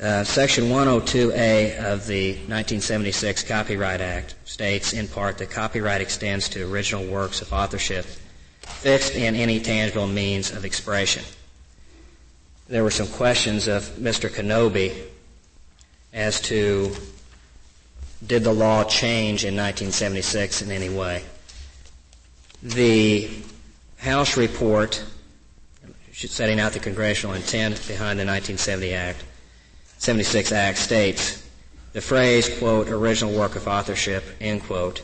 [0.00, 6.72] Uh, Section 102A of the 1976 Copyright Act states, in part, that copyright extends to
[6.72, 8.06] original works of authorship
[8.60, 11.22] fixed in any tangible means of expression.
[12.66, 14.30] There were some questions of Mr.
[14.30, 14.96] Knobbe
[16.14, 16.92] as to
[18.26, 21.24] did the law change in 1976 in any way?
[22.62, 23.28] The
[23.98, 25.04] House report
[26.14, 29.24] setting out the congressional intent behind the 1970 Act,
[30.00, 31.46] 76 Act states
[31.92, 35.02] the phrase, quote, original work of authorship, end quote,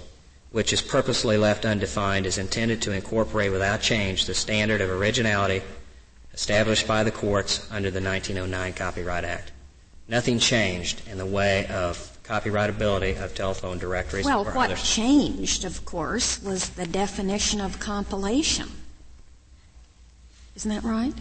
[0.53, 5.61] which is purposely left undefined, is intended to incorporate without change the standard of originality
[6.33, 9.53] established by the courts under the 1909 Copyright Act.
[10.09, 14.25] Nothing changed in the way of copyrightability of telephone directories.
[14.25, 14.83] Well, or what others.
[14.83, 18.69] changed, of course, was the definition of compilation.
[20.55, 21.13] Isn't that right?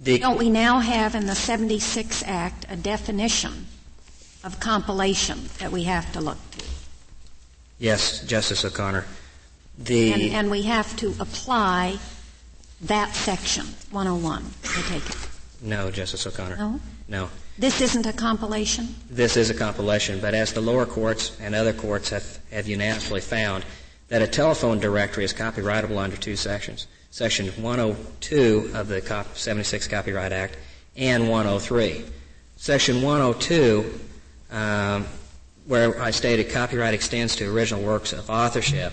[0.00, 3.66] The, Don't we now have in the 76 Act a definition
[4.42, 6.64] of compilation that we have to look to?
[7.78, 9.04] yes, Justice O'Connor.
[9.78, 11.98] The And, and we have to apply
[12.82, 15.16] that section, 101, I take it.
[15.62, 16.56] no, Justice O'Connor.
[16.56, 16.80] No?
[17.08, 17.28] No.
[17.58, 18.94] This isn't a compilation?
[19.10, 23.20] This is a compilation, but as the lower courts and other courts have, have unanimously
[23.20, 23.64] found,
[24.08, 26.86] that a telephone directory is copyrightable under two sections.
[27.14, 30.56] Section 102 of the Cop- 76 Copyright Act
[30.96, 32.04] and 103.
[32.56, 34.00] Section 102,
[34.50, 35.06] um,
[35.66, 38.92] where I stated copyright extends to original works of authorship,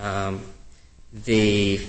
[0.00, 0.40] um,
[1.12, 1.84] the,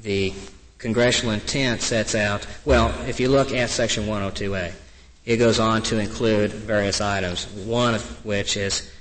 [0.00, 0.32] the
[0.78, 4.72] congressional intent sets out, well, if you look at Section 102A,
[5.24, 8.91] it goes on to include various items, one of which is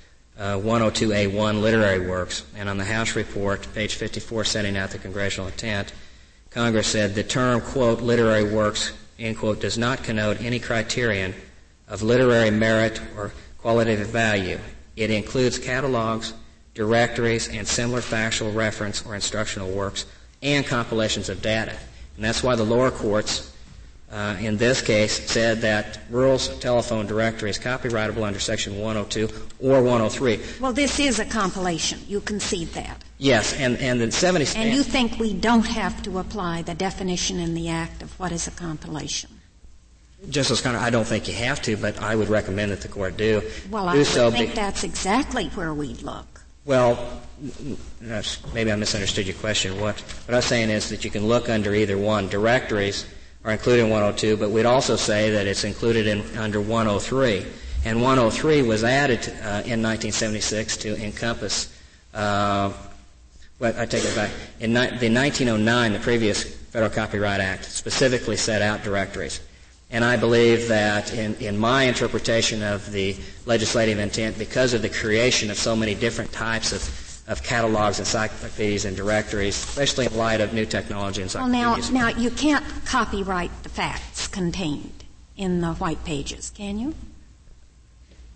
[0.42, 2.44] uh, 102A1 literary works.
[2.58, 5.94] And on the House report, page 54, setting out the congressional intent,
[6.50, 11.36] Congress said the term, quote, literary works, end quote, does not connote any criterion
[11.88, 14.60] of literary merit or qualitative value.
[14.96, 16.34] It includes catalogs,
[16.74, 20.08] directories, and similar factual reference or instructional works
[20.42, 21.78] and compilations of data.
[22.16, 23.56] And that's why the lower courts
[24.12, 29.82] uh, in this case said that rural telephone directory is copyrightable under section 102 or
[29.82, 30.40] 103.
[30.60, 32.00] Well, this is a compilation.
[32.08, 33.02] You concede that.
[33.18, 37.40] Yes, and, and the 70 And you think we don't have to apply the definition
[37.40, 39.30] in the Act of what is a compilation?
[40.30, 43.18] Justice Connor, I don't think you have to, but I would recommend that the court
[43.18, 43.42] do.
[43.70, 46.42] Well, do I so think be- that's exactly where we'd look.
[46.66, 49.80] Well, n- n- that's- maybe I misunderstood your question.
[49.80, 52.28] What, what I was saying is that you can look under either one.
[52.28, 53.06] Directories
[53.44, 57.46] are included in 102, but we'd also say that it's included in under 103.
[57.84, 61.76] And 103 was added uh, in 1976 to encompass.
[62.14, 62.72] Uh,
[63.60, 64.32] well, I take it back.
[64.60, 69.42] In ni- the 1909, the previous Federal Copyright Act specifically set out directories.
[69.90, 74.90] And I believe that in, in my interpretation of the legislative intent, because of the
[74.90, 76.82] creation of so many different types of,
[77.32, 82.10] of catalogs, encyclopedias, and directories, especially in light of new technology and Well, now, now
[82.10, 85.06] you can't copyright the facts contained
[85.38, 86.94] in the white pages, can you?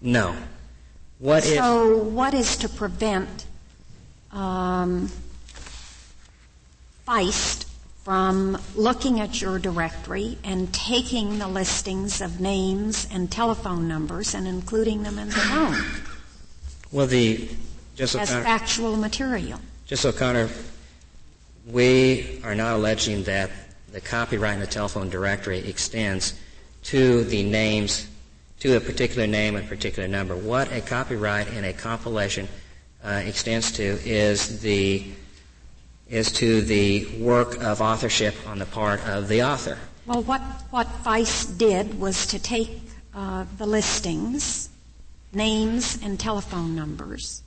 [0.01, 0.35] no.
[1.19, 3.45] What if, So, what is to prevent
[4.31, 5.09] um,
[7.07, 7.65] Feist
[8.03, 14.45] from looking at your directory and taking the listings of names and telephone numbers and
[14.47, 15.83] including them in their own
[16.91, 17.49] Well, the
[17.95, 19.59] Justice O'Connor, factual material.
[19.85, 20.49] just O'Connor,
[21.67, 23.49] we are not alleging that
[23.91, 26.33] the copyright in the telephone directory extends
[26.83, 28.07] to the names,
[28.59, 30.35] to a particular name and particular number.
[30.35, 32.47] What a copyright in a compilation
[33.03, 35.05] uh, extends to is the
[36.07, 39.77] is to the work of authorship on the part of the author.
[40.05, 42.79] Well, what, what Feist did was to take
[43.13, 44.69] uh, the listings,
[45.33, 47.41] names, and telephone numbers,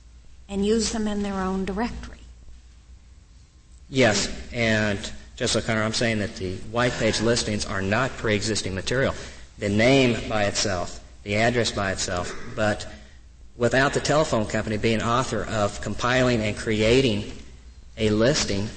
[0.49, 2.17] and use them in their own directory.
[3.89, 4.99] Yes, and
[5.35, 9.13] Justice O'Connor, I'm saying that the white page listings are not pre-existing material.
[9.59, 12.85] The name by itself, the address by itself, but
[13.57, 17.31] without the telephone company being author of compiling and creating
[17.97, 18.67] a listing,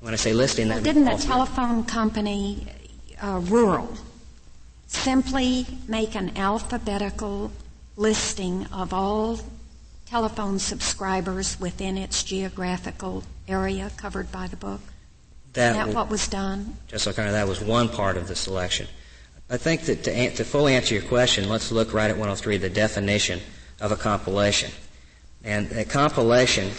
[0.00, 2.66] when I say listing, Well, that didn't the telephone company,
[3.22, 3.92] uh, rural,
[4.86, 7.52] simply make an alphabetical
[7.96, 9.40] listing of all
[10.08, 14.80] telephone subscribers within its geographical area covered by the book?
[15.58, 16.76] that that what was done?
[16.86, 18.86] Just so kind of that was one part of the selection.
[19.50, 22.70] I think that to, to fully answer your question, let's look right at 103, the
[22.70, 23.40] definition
[23.80, 24.70] of a compilation.
[25.42, 26.70] And a compilation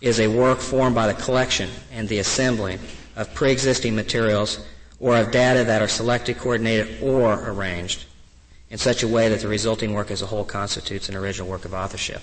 [0.00, 2.78] is a work formed by the collection and the assembling
[3.16, 4.64] of pre-existing materials
[5.00, 8.04] or of data that are selected, coordinated, or arranged
[8.76, 11.64] in such a way that the resulting work as a whole constitutes an original work
[11.64, 12.20] of authorship.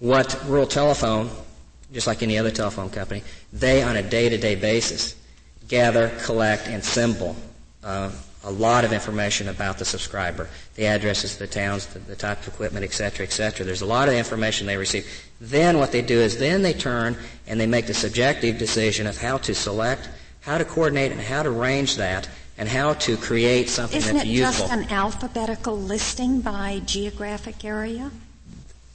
[0.00, 1.30] What rural telephone
[1.92, 5.14] just like any other telephone company, they on a day-to-day basis
[5.68, 7.36] gather, collect, and assemble
[7.84, 8.10] uh,
[8.42, 12.48] a lot of information about the subscriber, the addresses, the towns, the, the type of
[12.48, 13.64] equipment, et cetera, et cetera.
[13.64, 15.06] There's a lot of information they receive.
[15.40, 19.16] Then what they do is then they turn and they make the subjective decision of
[19.16, 20.08] how to select,
[20.40, 24.28] how to coordinate, and how to arrange that, and how to create something Isn't that's
[24.28, 24.66] it useful.
[24.66, 28.10] just an alphabetical listing by geographic area?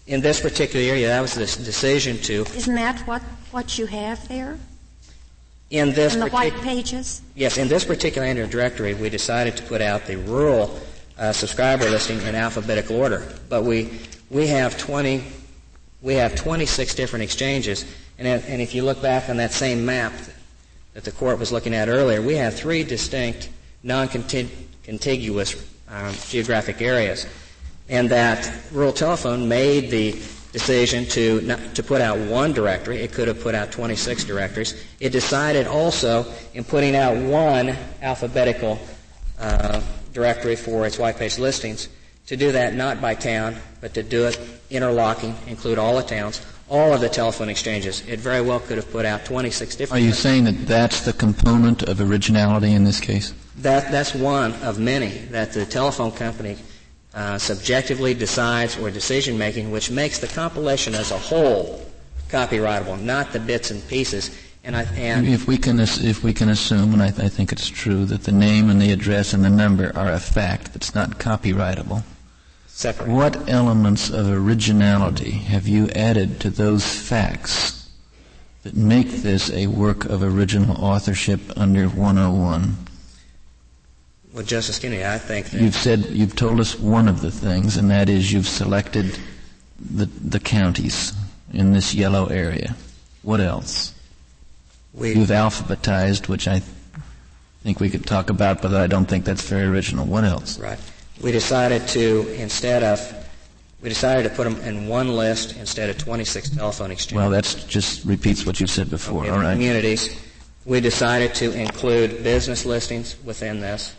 [0.06, 3.21] In this particular area, that was the decision to, Isn't that what,
[3.52, 4.60] what you have there
[5.69, 7.21] in this in the particular white pages?
[7.36, 10.78] Yes, in this particular Android directory, we decided to put out the rural
[11.17, 13.34] uh, subscriber listing in alphabetical order.
[13.49, 13.99] But we
[14.30, 15.23] we have 20
[16.02, 17.86] we have 26 different exchanges,
[18.19, 20.13] and and if you look back on that same map
[20.93, 23.49] that the court was looking at earlier, we have three distinct
[23.84, 27.27] non-contiguous um, geographic areas,
[27.89, 30.12] and that rural telephone made the
[30.51, 32.99] decision to not, to put out one directory.
[33.01, 34.82] It could have put out 26 directories.
[34.99, 38.79] It decided also in putting out one alphabetical
[39.39, 39.82] uh,
[40.13, 41.89] directory for its white page listings
[42.27, 46.41] to do that not by town, but to do it interlocking, include all the towns,
[46.73, 48.01] all of the telephone exchanges.
[48.07, 50.01] It very well could have put out 26 different.
[50.01, 53.31] Are you saying that that's the component of originality in this case?
[53.57, 56.57] That, that's one of many that the telephone company
[57.13, 61.86] uh, subjectively decides or decision making, which makes the compilation as a whole
[62.29, 64.36] copyrightable, not the bits and pieces.
[64.63, 67.69] And I, and If we can, if we can assume, and I, I think it's
[67.69, 71.19] true, that the name and the address and the number are a fact that's not
[71.19, 72.03] copyrightable,
[72.73, 73.09] separate.
[73.09, 77.89] what elements of originality have you added to those facts
[78.63, 82.75] that make this a work of original authorship under 101?
[84.33, 87.91] Well, Justice Kennedy, I think You've said, you've told us one of the things, and
[87.91, 89.19] that is you've selected
[89.79, 91.13] the, the counties
[91.53, 92.75] in this yellow area.
[93.21, 93.93] What else?
[94.93, 96.63] we, You've alphabetized, which I
[97.62, 100.05] think we could talk about, but I don't think that's very original.
[100.05, 100.57] What else?
[100.57, 100.79] right.
[101.21, 102.99] We decided to instead of
[103.82, 107.17] we decided to put them in one list instead of 26 telephone exchanges.
[107.17, 109.26] Well, that just repeats what you've said before.
[109.26, 109.52] in All right.
[109.52, 110.17] communities.
[110.65, 113.93] We decided to include business listings within this.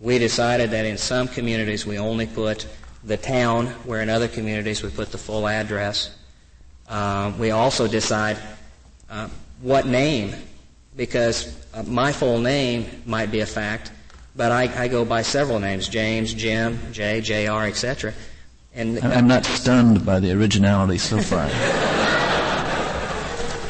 [0.00, 2.66] We decided that in some communities we only put
[3.04, 6.16] the town, where in other communities we put the full address.
[6.88, 8.38] Um, we also decide
[9.10, 9.28] uh,
[9.60, 10.34] what name,
[10.96, 13.92] because uh, my full name might be a fact,
[14.40, 18.14] but I, I go by several names: James, Jim, Jay, Jr., etc.
[18.74, 21.46] And I'm not stunned by the originality so far.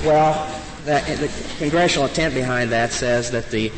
[0.03, 0.33] Well,
[0.87, 3.71] that, the congressional intent behind that says that the,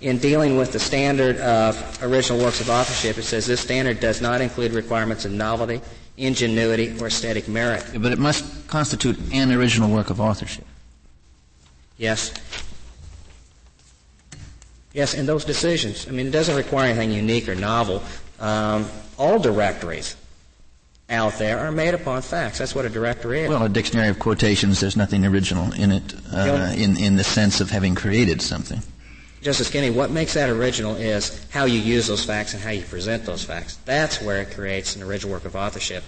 [0.00, 4.22] in dealing with the standard of original works of authorship, it says this standard does
[4.22, 5.82] not include requirements of novelty,
[6.16, 7.84] ingenuity, or aesthetic merit.
[7.98, 10.64] but it must constitute an original work of authorship.
[11.98, 12.32] Yes.
[14.96, 16.08] Yes, in those decisions.
[16.08, 18.02] I mean, it doesn't require anything unique or novel.
[18.40, 18.88] Um,
[19.18, 20.16] all directories
[21.10, 22.56] out there are made upon facts.
[22.56, 23.50] That's what a directory is.
[23.50, 27.60] Well, a dictionary of quotations, there's nothing original in it, uh, in, in the sense
[27.60, 28.80] of having created something.
[29.42, 32.82] Justice Kennedy, what makes that original is how you use those facts and how you
[32.82, 33.76] present those facts.
[33.84, 36.04] That's where it creates an original work of authorship.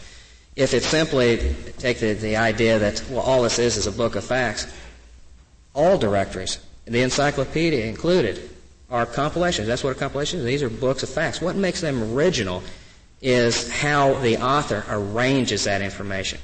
[0.57, 4.17] If it's simply take the, the idea that, well, all this is is a book
[4.17, 4.67] of facts,
[5.75, 8.49] all directories, the encyclopedia included,
[8.91, 9.67] are compilations.
[9.69, 10.45] That's what a compilation is.
[10.45, 11.41] These are books of facts.
[11.41, 12.63] What makes them original
[13.21, 16.39] is how the author arranges that information.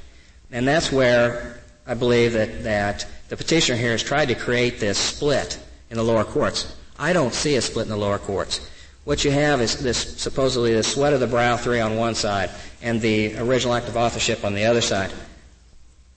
[0.51, 4.99] And that's where I believe that, that the petitioner here has tried to create this
[4.99, 5.59] split
[5.91, 6.77] in the lower courts.
[6.99, 8.69] I don't see a split in the lower courts.
[9.05, 12.51] What you have is this supposedly the sweat of the brow three on one side
[12.83, 15.13] and the original act of authorship on the other side.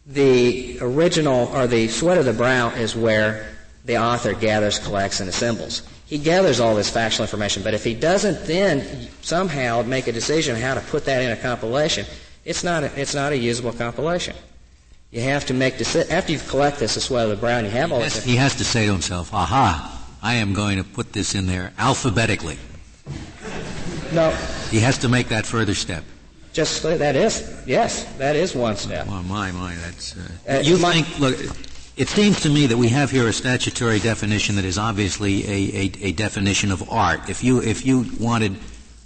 [0.06, 3.54] The original or the sweat of the brow is where
[3.84, 5.82] the author gathers, collects, and assembles.
[6.08, 10.56] He gathers all this factual information, but if he doesn't then somehow make a decision
[10.56, 12.06] how to put that in a compilation,
[12.46, 14.34] it's not a, it's not a usable compilation.
[15.12, 17.72] You have to make deci- after you've collected this sweat of the brow and you
[17.72, 18.24] have all this.
[18.24, 19.94] He has to say to himself, "Aha!
[20.22, 22.58] I am going to put this in there alphabetically."
[24.14, 24.32] No.
[24.72, 26.04] He has to make that further step.
[26.54, 29.08] Just that is yes, that is one step.
[29.10, 30.16] Oh my, my, that's.
[30.16, 31.20] Uh, Uh, you think?
[31.20, 31.38] Look,
[31.98, 35.78] it seems to me that we have here a statutory definition that is obviously a,
[35.78, 37.28] a, a definition of art.
[37.28, 38.56] If you if you wanted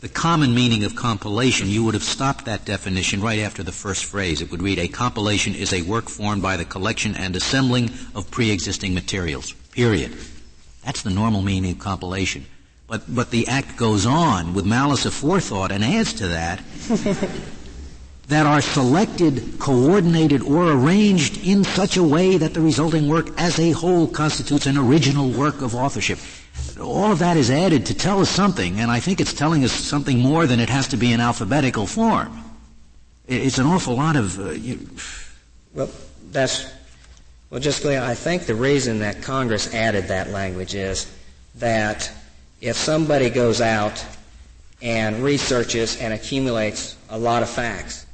[0.01, 4.03] the common meaning of compilation, you would have stopped that definition right after the first
[4.03, 4.41] phrase.
[4.41, 8.29] It would read, "A compilation is a work formed by the collection and assembling of
[8.29, 10.17] pre-existing materials." Period.
[10.83, 12.45] That's the normal meaning of compilation.
[12.87, 16.61] But, but the act goes on with malice aforethought and adds to that
[18.31, 23.59] that are selected, coordinated, or arranged in such a way that the resulting work as
[23.59, 26.17] a whole constitutes an original work of authorship.
[26.79, 29.73] All of that is added to tell us something, and I think it's telling us
[29.73, 32.41] something more than it has to be in alphabetical form.
[33.27, 34.39] It's an awful lot of.
[34.39, 34.79] Uh, you,
[35.73, 35.89] Well,
[36.31, 36.71] that's
[37.49, 41.11] well, just I think the reason that Congress added that language is
[41.55, 42.09] that
[42.61, 44.05] if somebody goes out
[44.81, 48.05] and researches and accumulates a lot of facts,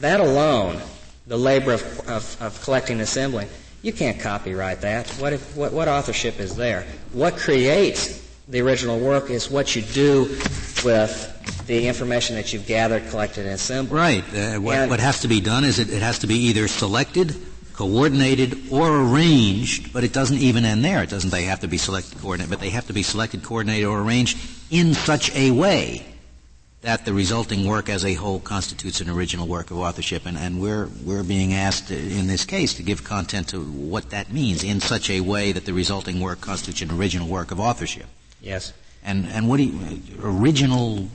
[0.00, 0.80] that alone,
[1.26, 3.48] the labor of, of, of collecting and assembling,
[3.82, 5.08] you can't copyright that.
[5.12, 6.86] What, if, what, what authorship is there?
[7.12, 10.22] What creates the original work is what you do
[10.84, 13.98] with the information that you've gathered, collected, and assembled.
[13.98, 14.24] right.
[14.34, 17.36] Uh, what, what has to be done is it, it has to be either selected,
[17.74, 21.02] coordinated, or arranged, but it doesn't even end there.
[21.02, 23.86] It doesn't they have to be selected, coordinated, but they have to be selected, coordinated,
[23.86, 24.38] or arranged
[24.70, 26.07] in such a way
[26.80, 30.26] that the resulting work as a whole constitutes an original work of authorship.
[30.26, 34.32] And, and we're, we're being asked in this case to give content to what that
[34.32, 38.06] means in such a way that the resulting work constitutes an original work of authorship.
[38.40, 38.72] Yes.
[39.02, 41.08] And, and what do you, original,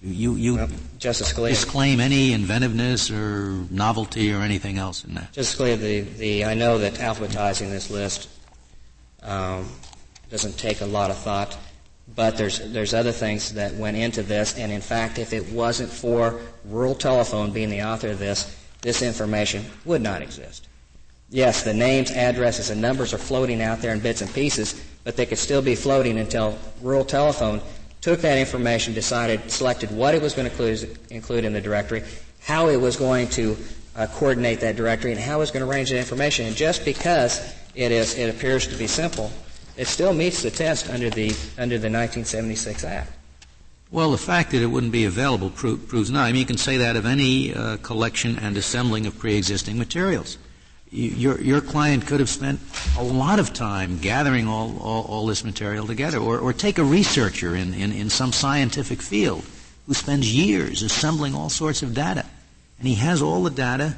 [0.00, 0.68] you, you Well,
[0.98, 1.50] Justice Scalia.
[1.50, 5.32] disclaim any inventiveness or novelty or anything else in that?
[5.32, 8.30] Just clear the, the I know that alphabetizing this list
[9.22, 9.68] um,
[10.30, 11.56] doesn't take a lot of thought,
[12.14, 15.90] but there's there's other things that went into this, and in fact, if it wasn't
[15.90, 20.68] for rural telephone being the author of this, this information would not exist.
[21.30, 25.16] Yes, the names, addresses, and numbers are floating out there in bits and pieces, but
[25.16, 27.60] they could still be floating until rural telephone
[28.00, 32.02] took that information, decided, selected what it was going to include, include in the directory,
[32.40, 33.56] how it was going to
[33.96, 36.46] uh, coordinate that directory, and how it was going to arrange that information.
[36.46, 39.30] And just because it is, it appears to be simple,
[39.78, 43.12] it still meets the test under the under the 1976 Act.
[43.90, 46.24] Well, the fact that it wouldn't be available pro- proves not.
[46.24, 50.36] I mean, you can say that of any uh, collection and assembling of pre-existing materials.
[50.90, 52.60] You, your, your client could have spent
[52.98, 56.84] a lot of time gathering all, all, all this material together, or, or take a
[56.84, 59.42] researcher in, in, in some scientific field
[59.86, 62.26] who spends years assembling all sorts of data.
[62.78, 63.96] And he has all the data,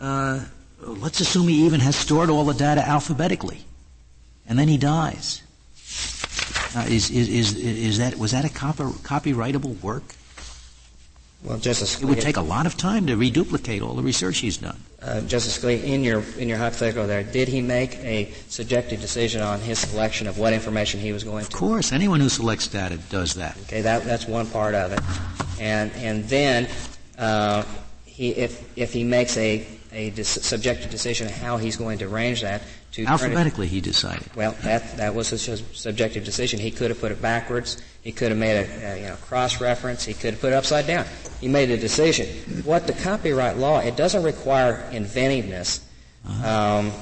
[0.00, 0.44] uh,
[0.80, 3.64] let's assume he even has stored all the data alphabetically.
[4.48, 5.42] And then he dies.
[6.74, 10.14] Now, is, is, is, is that, was that a copy, copyrightable work?
[11.44, 14.38] Well, Justice Scalia, It would take a lot of time to reduplicate all the research
[14.38, 14.80] he's done.
[15.00, 19.40] Uh, Justice Scalia, in your in your hypothetical there, did he make a subjective decision
[19.40, 21.54] on his selection of what information he was going Of to?
[21.54, 23.56] Of course, anyone who selects data does that.
[23.62, 25.00] Okay, that that's one part of it,
[25.60, 26.68] and and then
[27.16, 27.62] uh,
[28.04, 32.06] he if if he makes a a dis- subjective decision on how he's going to
[32.06, 34.26] arrange that to turn it- Alphabetically, he decided.
[34.34, 36.58] well, that that was his subjective decision.
[36.58, 37.80] He could have put it backwards.
[38.02, 40.04] He could have made a, a you know, cross reference.
[40.04, 41.04] He could have put it upside down.
[41.40, 42.26] He made a decision.
[42.64, 45.86] What the copyright law it doesn't require inventiveness,
[46.42, 46.92] um,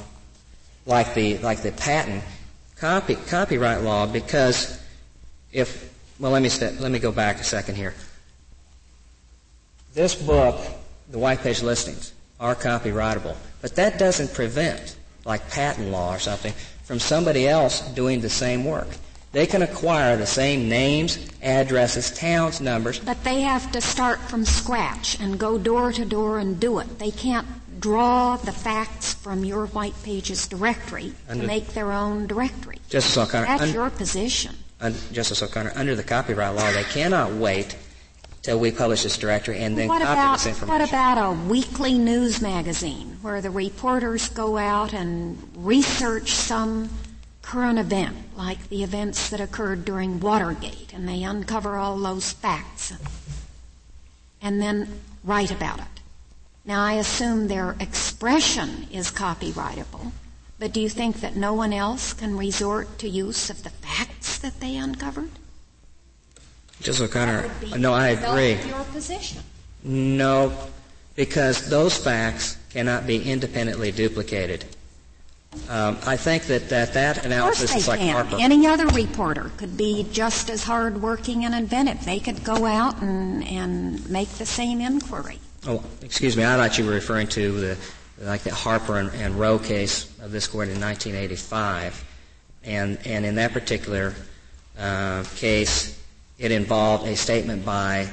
[0.84, 2.22] like the like the patent
[2.76, 4.78] copy copyright law because
[5.53, 7.95] if well let me let me go back a second here.
[9.95, 10.61] this book,
[11.11, 13.37] the white page listings, are copyrightable.
[13.62, 14.96] But that doesn't prevent,
[15.27, 16.53] like patent law or something,
[16.85, 18.89] from somebody else doing the same work.
[19.33, 23.01] They can acquire the same names, addresses, towns, numbers.
[23.01, 26.99] But they have to start from scratch and go door to door and do it.
[26.99, 27.47] They can't
[27.79, 32.79] draw the facts from your white pages directory Under- to make their own directory.
[32.89, 34.57] Justice O'Connor, That's un- your position.
[34.81, 37.77] un- Justice O'Connor, under the copyright law, they cannot wait
[38.47, 40.69] till we publish this directory and then what copy about this information.
[40.69, 46.89] what about a weekly news magazine where the reporters go out and research some
[47.43, 52.93] current event, like the events that occurred during Watergate, and they uncover all those facts
[54.41, 56.01] and then write about it.
[56.65, 60.13] Now, I assume their expression is copyrightable,
[60.61, 64.39] but do you think that no one else can resort to use of the facts
[64.39, 65.31] that they uncovered?
[66.81, 68.59] Justice O'Connor, no, I agree.
[69.83, 70.53] No,
[71.14, 74.64] because those facts cannot be independently duplicated.
[75.68, 78.14] Um, I think that that, that analysis is like can.
[78.14, 78.37] Harper.
[78.39, 82.05] Any other reporter could be just as hardworking and inventive.
[82.05, 85.39] They could go out and, and make the same inquiry.
[85.66, 86.45] Oh, excuse me.
[86.45, 87.79] I thought you were referring to the
[88.20, 92.05] like the Harper and, and Rowe case of this court in 1985,
[92.64, 94.14] and and in that particular
[94.79, 96.01] uh, case,
[96.39, 98.09] it involved a statement by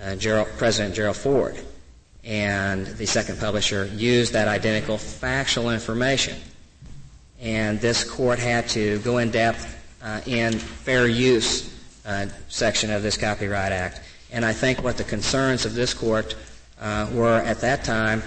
[0.00, 1.58] uh, Gerald, President Gerald Ford,
[2.24, 6.36] and the second publisher used that identical factual information,
[7.40, 11.74] and this court had to go in depth uh, in fair use
[12.06, 14.00] uh, section of this Copyright Act,
[14.30, 16.36] and I think what the concerns of this court
[16.80, 18.22] uh, were at that time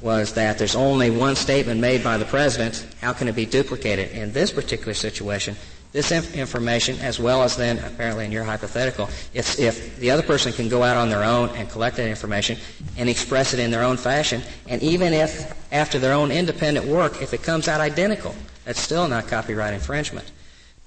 [0.00, 2.86] was that there's only one statement made by the president.
[3.00, 4.12] How can it be duplicated?
[4.12, 5.56] In this particular situation,
[5.92, 10.22] this inf- information, as well as then apparently in your hypothetical, if, if the other
[10.22, 12.58] person can go out on their own and collect that information
[12.96, 17.22] and express it in their own fashion, and even if after their own independent work,
[17.22, 18.34] if it comes out identical,
[18.64, 20.30] that's still not copyright infringement.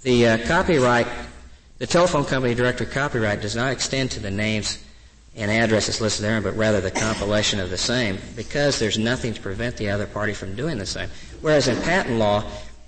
[0.03, 1.07] The uh, copyright,
[1.79, 4.83] the telephone company directory copyright does not extend to the names
[5.35, 9.41] and addresses listed there, but rather the compilation of the same, because there's nothing to
[9.41, 11.09] prevent the other party from doing the same.
[11.41, 12.43] Whereas in patent law,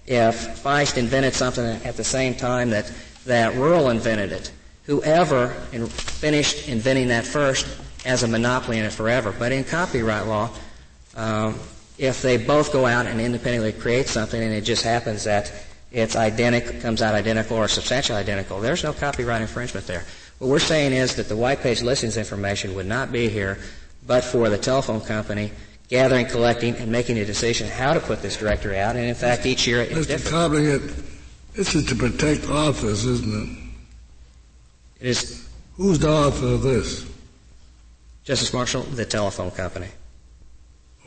[0.06, 2.92] if Feist invented something at the same time that,
[3.26, 4.52] that Rural invented it,
[4.86, 7.66] whoever in, finished inventing that first
[8.06, 9.34] has a monopoly in it forever.
[9.38, 10.50] But in copyright law,
[11.16, 11.60] um,
[11.98, 15.52] if they both go out and independently create something and it just happens that
[15.92, 20.04] it's identical, comes out identical or substantially identical, there's no copyright infringement there.
[20.40, 23.60] What we're saying is that the white page listings information would not be here
[24.06, 25.52] but for the telephone company
[25.90, 28.96] gathering, collecting, and making a decision how to put this directory out.
[28.96, 30.08] And in fact, each year it's Mr.
[30.08, 30.54] different.
[30.54, 31.04] Caplinger,
[31.54, 33.34] this is to protect authors, isn't
[35.00, 35.06] it?
[35.06, 35.48] It is.
[35.78, 37.06] Who's the author of this?
[38.24, 39.88] Justice Marshall, the telephone company.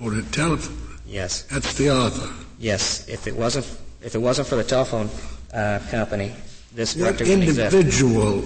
[0.02, 0.76] Or the telephone?
[1.06, 1.42] Yes.
[1.42, 2.28] That's the author.
[2.58, 3.08] Yes.
[3.08, 3.64] If it wasn't,
[4.02, 5.08] if it wasn't for the telephone
[5.54, 6.32] uh, company,
[6.74, 7.74] this What directory wouldn't exist.
[7.74, 8.44] individual?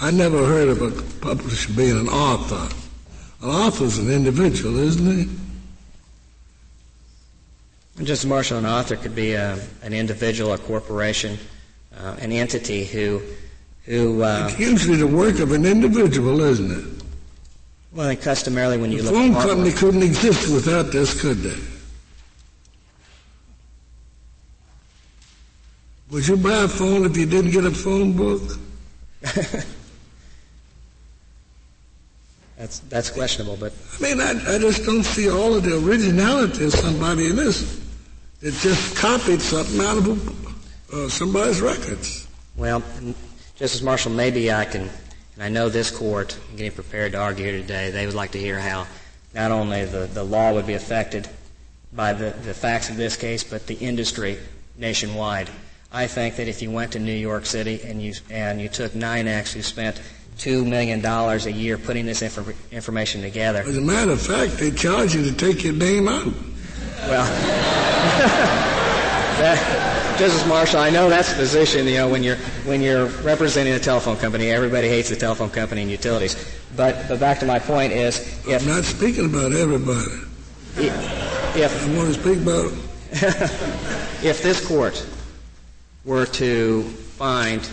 [0.00, 2.74] I never heard of a publisher being an author.
[3.42, 5.30] An author's an individual, isn't he?
[7.98, 11.36] Justice Marshall, an author could be a, an individual, a corporation,
[11.98, 13.20] uh, an entity who,
[13.86, 16.84] who, uh, It's usually the work of an individual, isn't it?
[17.92, 20.92] well, and customarily when you The look The phone at company artwork, couldn't exist without
[20.92, 21.58] this, could they?
[26.10, 28.42] Would you buy a phone if you didn't get a phone book?
[32.56, 36.64] that's that's questionable, but I mean, I, I just don't see all of the originality
[36.64, 37.87] of somebody in this
[38.40, 42.26] that just copied something out of uh, somebody's records.
[42.56, 42.82] well,
[43.56, 47.60] Justice Marshall, maybe I can, and I know this court, getting prepared to argue here
[47.60, 48.86] today, they would like to hear how
[49.34, 51.28] not only the, the law would be affected
[51.92, 54.38] by the, the facts of this case, but the industry
[54.76, 55.50] nationwide.
[55.90, 58.92] I think that if you went to New York City and you and you took
[58.92, 60.00] NYNEX, who spent
[60.36, 64.58] two million dollars a year putting this infor- information together, As a matter of fact,
[64.58, 66.32] they charge you to take your name out.
[67.06, 67.77] Well,
[69.38, 71.86] that, Justice Marshall, I know that's the position.
[71.86, 75.82] You know, when you're when you're representing a telephone company, everybody hates the telephone company
[75.82, 76.36] and utilities.
[76.76, 80.10] But but back to my point is, if I'm not speaking about everybody.
[80.76, 82.72] if I want to speak about
[84.22, 85.04] if this court
[86.04, 87.68] were to find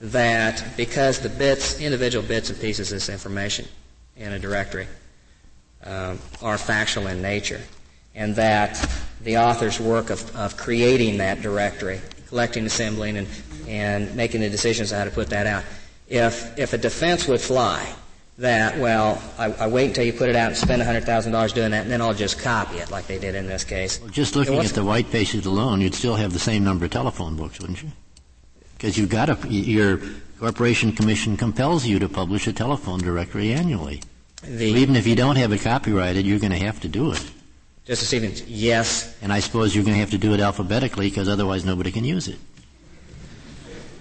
[0.00, 3.66] that because the bits, individual bits and pieces of this information
[4.16, 4.86] in a directory
[5.84, 7.60] um, are factual in nature,
[8.14, 8.78] and that
[9.22, 13.28] the author's work of, of creating that directory, collecting, assembling, and,
[13.68, 15.64] and making the decisions on how to put that out,
[16.08, 17.94] if, if a defense would fly
[18.38, 21.82] that, well, I, I, wait until you put it out and spend $100,000 doing that,
[21.82, 24.00] and then I'll just copy it like they did in this case.
[24.00, 26.90] Well, just looking at the white pages alone, you'd still have the same number of
[26.90, 27.90] telephone books, wouldn't you?
[28.74, 30.00] Because you've got to, your
[30.38, 34.02] Corporation Commission compels you to publish a telephone directory annually.
[34.42, 37.12] The, so even if you don't have it copyrighted, you're going to have to do
[37.12, 37.24] it.
[37.84, 39.16] Justice Stevens, yes.
[39.22, 42.04] And I suppose you're going to have to do it alphabetically because otherwise nobody can
[42.04, 42.38] use it.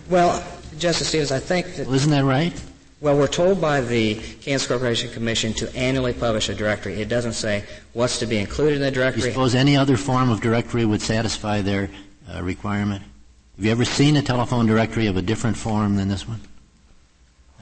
[0.09, 0.43] Well,
[0.77, 1.87] Justice Stevens, I think that.
[1.87, 2.53] Well, isn't that right?
[2.99, 7.01] Well, we're told by the Kansas Corporation Commission to annually publish a directory.
[7.01, 7.63] It doesn't say
[7.93, 9.23] what's to be included in the directory.
[9.23, 11.89] You suppose any other form of directory would satisfy their
[12.31, 13.01] uh, requirement?
[13.55, 16.41] Have you ever seen a telephone directory of a different form than this one?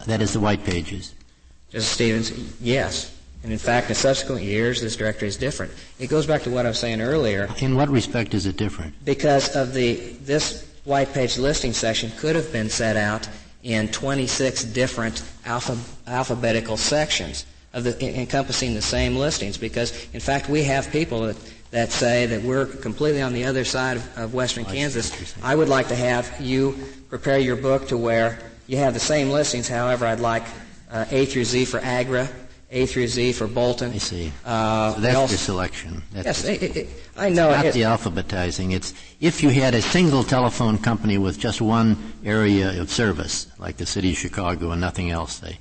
[0.07, 1.15] That is the white pages.
[1.71, 3.15] Justice Stevens, yes.
[3.43, 5.71] And in fact, in subsequent years, this directory is different.
[5.97, 7.47] It goes back to what I was saying earlier.
[7.59, 8.93] In what respect is it different?
[9.05, 13.29] Because of the this white page listing section could have been set out
[13.63, 15.77] in 26 different alpha,
[16.07, 19.57] alphabetical sections of the, encompassing the same listings.
[19.57, 21.37] Because, in fact, we have people that,
[21.71, 25.35] that say that we're completely on the other side of, of western I Kansas.
[25.43, 26.77] I would like to have you
[27.09, 29.67] prepare your book to where you have the same listings.
[29.67, 30.43] However, I'd like
[30.91, 32.29] uh, A through Z for Agra,
[32.71, 33.91] a through Z for Bolton.
[33.91, 34.31] I see.
[34.45, 36.03] Uh, so that's else, your selection.
[36.11, 37.49] That's yes, it, I know.
[37.49, 38.73] It's not it, the alphabetizing.
[38.73, 43.77] It's if you had a single telephone company with just one area of service, like
[43.77, 45.57] the city of Chicago and nothing else, they,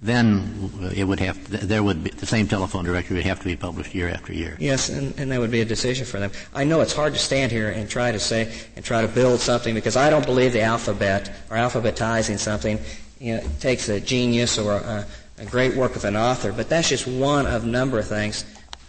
[0.00, 3.56] then it would have there would be the same telephone directory would have to be
[3.56, 4.56] published year after year.
[4.60, 6.30] Yes, and, and that would be a decision for them.
[6.54, 9.40] I know it's hard to stand here and try to say and try to build
[9.40, 12.78] something because I don't believe the alphabet or alphabetizing something
[13.18, 15.06] you know, takes a genius or a,
[15.38, 18.44] a great work of an author, but that's just one of a number of things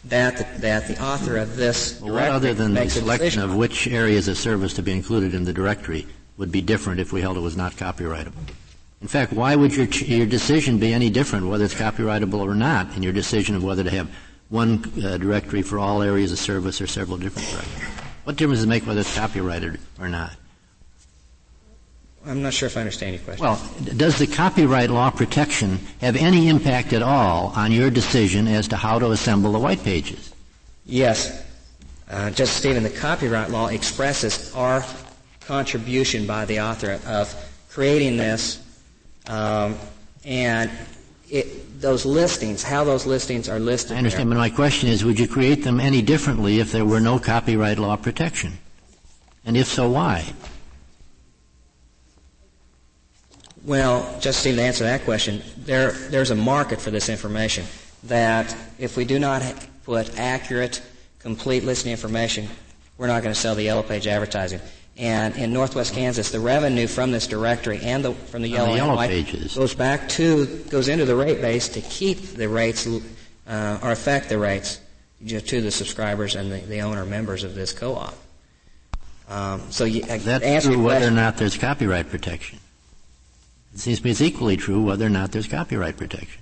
[0.06, 3.88] that the, that the author of this well, what other than the selection of which
[3.88, 6.06] areas of service to be included in the directory
[6.38, 8.34] would be different if we held it was not copyrightable?
[9.02, 12.96] In fact, why would your, your decision be any different whether it's copyrightable or not
[12.96, 14.10] in your decision of whether to have
[14.50, 17.90] one uh, directory for all areas of service or several different directories?
[18.24, 20.36] What difference does it make whether it's copyrighted or not?
[22.28, 23.46] I'm not sure if I understand your question.
[23.46, 23.62] Well,
[23.98, 28.76] does the copyright law protection have any impact at all on your decision as to
[28.78, 30.34] how to assemble the white pages?
[30.86, 31.46] Yes.
[32.10, 34.84] Uh, Justice Stephen, the copyright law expresses our
[35.42, 37.34] contribution by the author of
[37.70, 38.62] creating this
[39.28, 39.78] um,
[40.24, 40.72] and
[41.30, 43.94] it, those listings, how those listings are listed.
[43.94, 44.36] I understand, there.
[44.36, 47.78] but my question is, would you create them any differently if there were no copyright
[47.78, 48.58] law protection?
[49.46, 50.34] And if so, why?
[53.66, 57.66] Well, just to answer that question, there, there's a market for this information
[58.04, 59.42] that if we do not
[59.84, 60.84] put accurate,
[61.18, 62.48] complete listing information,
[63.00, 64.62] we're not going to sell the Yellow Page advertising.
[64.98, 68.78] And in Northwest Kansas, the revenue from this directory and the, from the Yellow, the
[68.78, 72.88] yellow White pages goes back to goes into the rate base to keep the rates
[73.48, 74.80] uh, or affect the rates
[75.28, 78.14] to the subscribers and the, the owner members of this co-op.
[79.28, 82.60] Um, so you, that's true whether or not there's copyright protection.
[83.76, 86.42] It seems to me it's equally true whether or not there's copyright protection.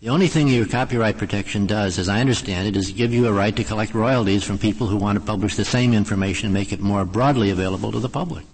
[0.00, 3.32] The only thing your copyright protection does, as I understand it, is give you a
[3.32, 6.72] right to collect royalties from people who want to publish the same information and make
[6.72, 8.44] it more broadly available to the public.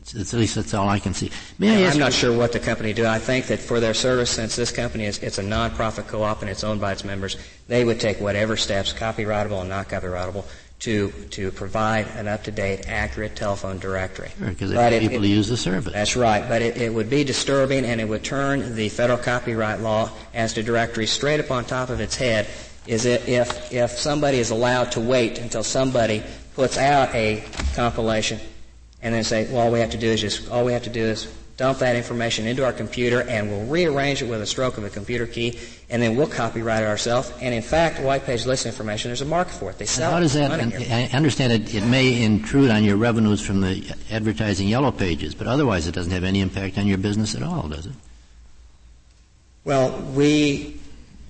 [0.00, 1.30] It's, at least that's all I can see.
[1.58, 3.06] May I I'm not sure what the company do.
[3.06, 6.50] I think that for their service, since this company is it's a nonprofit co-op and
[6.50, 7.36] it's owned by its members,
[7.68, 10.46] they would take whatever steps, copyrightable and not copyrightable,
[10.80, 14.30] to to provide an up-to-date, accurate telephone directory.
[14.38, 15.92] Because sure, people it, use the service.
[15.92, 19.80] That's right, but it, it, would be disturbing, and it would turn the federal copyright
[19.80, 22.46] law as to directory straight up on top of its head.
[22.86, 26.22] Is it if if somebody is allowed to wait until somebody
[26.54, 27.42] puts out a
[27.74, 28.38] compilation,
[29.02, 30.90] and then say, well, all we have to do is just all we have to
[30.90, 34.78] do is dump that information into our computer and we'll rearrange it with a stroke
[34.78, 35.58] of a computer key
[35.90, 37.32] and then we'll copyright it ourselves.
[37.42, 39.76] And in fact, white page list information, there's a market for it.
[39.76, 43.60] They sell how does that, I understand it, it may intrude on your revenues from
[43.60, 47.42] the advertising yellow pages, but otherwise it doesn't have any impact on your business at
[47.42, 47.92] all, does it?
[49.64, 50.80] Well, we,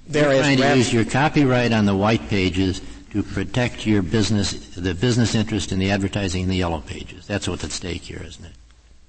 [0.07, 4.03] there You're is trying to use your copyright on the white pages to protect your
[4.03, 7.27] business, the business interest in the advertising in the yellow pages.
[7.27, 8.53] That's what's at stake here, isn't it?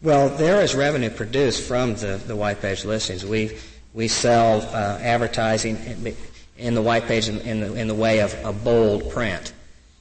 [0.01, 3.25] Well, there is revenue produced from the, the white page listings.
[3.25, 3.57] We,
[3.93, 6.15] we sell uh, advertising
[6.57, 9.51] in the white page in, in, the, in the way of a bold print.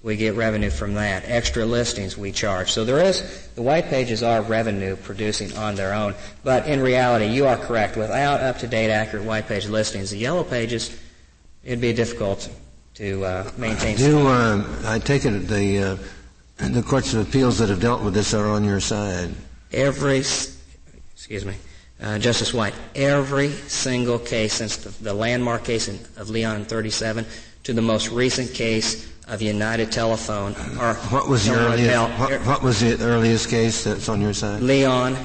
[0.05, 1.25] We get revenue from that.
[1.27, 2.71] Extra listings we charge.
[2.71, 6.15] So there is, the white pages are revenue producing on their own.
[6.45, 7.97] But in reality, you are correct.
[7.97, 10.97] Without up-to-date, accurate white page listings, the yellow pages,
[11.65, 12.49] it'd be difficult
[12.95, 13.97] to uh, maintain.
[13.97, 15.97] Do, uh, I take it the uh,
[16.69, 19.31] the courts of appeals that have dealt with this are on your side.
[19.73, 21.55] Every, excuse me,
[22.01, 26.65] uh, Justice White, every single case since the, the landmark case in, of Leon in
[26.65, 27.27] 37
[27.65, 32.63] to the most recent case of United Telephone or What was the earliest, what, what
[32.63, 34.63] was the earliest case that's on your side?
[34.63, 35.17] Leon,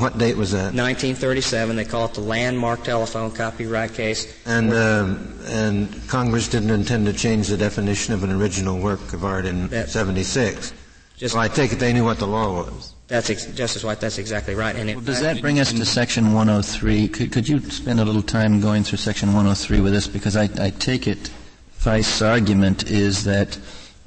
[0.00, 0.74] What date was that?
[0.74, 1.76] 1937.
[1.76, 4.34] They call it the landmark telephone copyright case.
[4.46, 9.24] And, um, and Congress didn't intend to change the definition of an original work of
[9.24, 10.72] art in That- 76.
[11.16, 12.94] Just So I take it they knew what the law was.
[13.08, 14.00] That's ex- Justice White.
[14.00, 14.74] That's exactly right.
[14.74, 17.08] And it, Well, does that bring us to Section 103?
[17.08, 20.06] Could, could you spend a little time going through Section 103 with us?
[20.06, 21.30] Because I, I take it
[21.72, 23.58] Feist's argument is that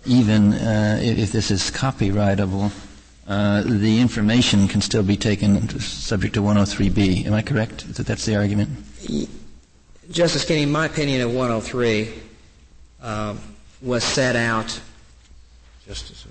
[0.06, 2.72] even uh, if, if this is copyrightable,
[3.28, 7.26] uh, the information can still be taken subject to 103B.
[7.26, 8.70] Am I correct that that's the argument?
[10.12, 12.12] Justice Kennedy, my opinion of 103
[13.02, 13.40] um,
[13.82, 14.82] was set out.
[15.88, 16.26] Justice.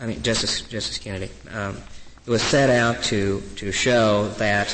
[0.00, 1.30] I mean, Justice Justice Kennedy.
[1.50, 1.76] Um,
[2.28, 4.68] it was set out to to show that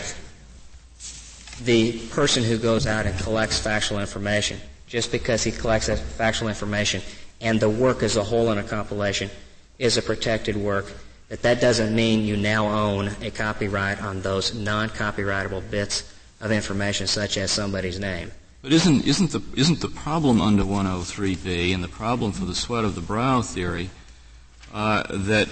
[1.62, 6.48] the person who goes out and collects factual information, just because he collects that factual
[6.48, 7.00] information
[7.40, 9.30] and the work as a whole in a compilation
[9.78, 10.92] is a protected work,
[11.28, 17.06] that that doesn't mean you now own a copyright on those non-copyrightable bits of information,
[17.06, 18.32] such as somebody's name.
[18.62, 22.84] But isn't, isn't, the, isn't the problem under 103B and the problem for the sweat
[22.84, 23.90] of the brow theory
[24.72, 25.48] uh, that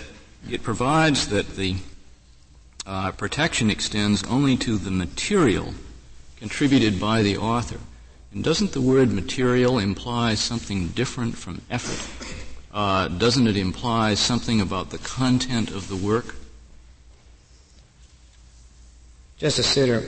[0.50, 1.76] it provides that the
[2.87, 5.74] uh, protection extends only to the material
[6.37, 7.78] contributed by the author?
[8.33, 12.09] And doesn't the word material imply something different from effort?
[12.72, 16.37] Uh, doesn't it imply something about the content of the work?
[19.37, 20.03] Justice Souter,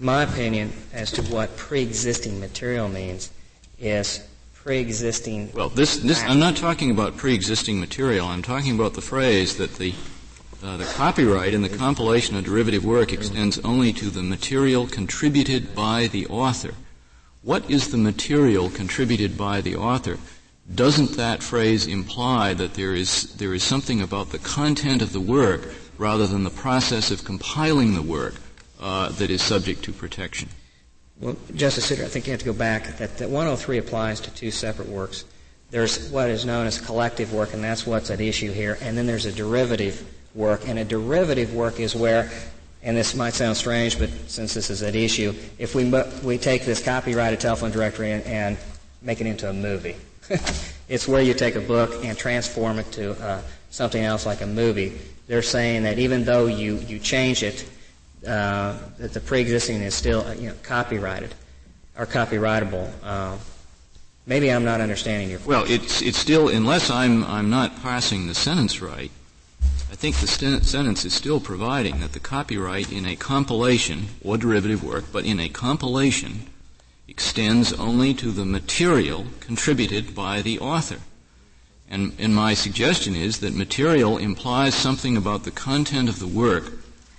[0.00, 3.30] my opinion as to what pre-existing material means
[3.78, 5.52] is pre-existing.
[5.52, 8.26] Well, this, this, I'm not talking about pre-existing material.
[8.26, 9.94] I'm talking about the phrase that the,
[10.62, 15.74] uh, the copyright in the compilation of derivative work extends only to the material contributed
[15.74, 16.74] by the author.
[17.42, 20.18] What is the material contributed by the author?
[20.74, 25.20] Doesn't that phrase imply that there is, there is something about the content of the
[25.20, 28.34] work rather than the process of compiling the work
[28.80, 30.48] uh, that is subject to protection?
[31.20, 32.98] Well, Justice Souter, I think you have to go back.
[32.98, 35.24] That, that 103 applies to two separate works.
[35.70, 38.76] There's what is known as collective work, and that's what's at issue here.
[38.80, 40.04] And then there's a derivative
[40.36, 42.30] work, and a derivative work is where,
[42.82, 45.90] and this might sound strange, but since this is at issue, if we
[46.22, 48.56] we take this copyrighted telephone directory and, and
[49.02, 49.96] make it into a movie.
[50.88, 54.46] it's where you take a book and transform it to uh, something else like a
[54.46, 54.98] movie.
[55.26, 57.68] They're saying that even though you, you change it,
[58.26, 61.34] uh, that the pre-existing is still uh, you know, copyrighted
[61.98, 62.90] or copyrightable.
[63.02, 63.36] Uh,
[64.26, 65.40] maybe I'm not understanding your.
[65.46, 69.10] Well, it's it's still unless I'm I'm not passing the sentence right.
[69.90, 74.82] I think the sentence is still providing that the copyright in a compilation or derivative
[74.82, 76.46] work, but in a compilation,
[77.08, 80.98] extends only to the material contributed by the author.
[81.88, 86.72] And, and my suggestion is that material implies something about the content of the work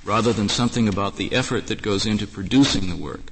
[0.04, 3.32] rather than something about the effort that goes into producing the work.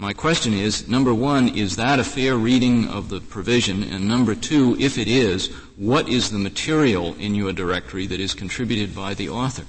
[0.00, 3.82] My question is, number one, is that a fair reading of the provision?
[3.82, 8.32] And number two, if it is, what is the material in your directory that is
[8.32, 9.66] contributed by the author?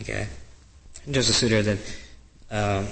[0.00, 0.28] Okay.
[1.10, 1.78] Justice Souter, that
[2.50, 2.86] um,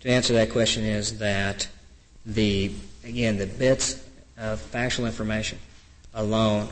[0.00, 1.66] to answer that question is that
[2.26, 2.70] the
[3.04, 4.04] again the bits
[4.36, 5.58] of factual information
[6.12, 6.68] alone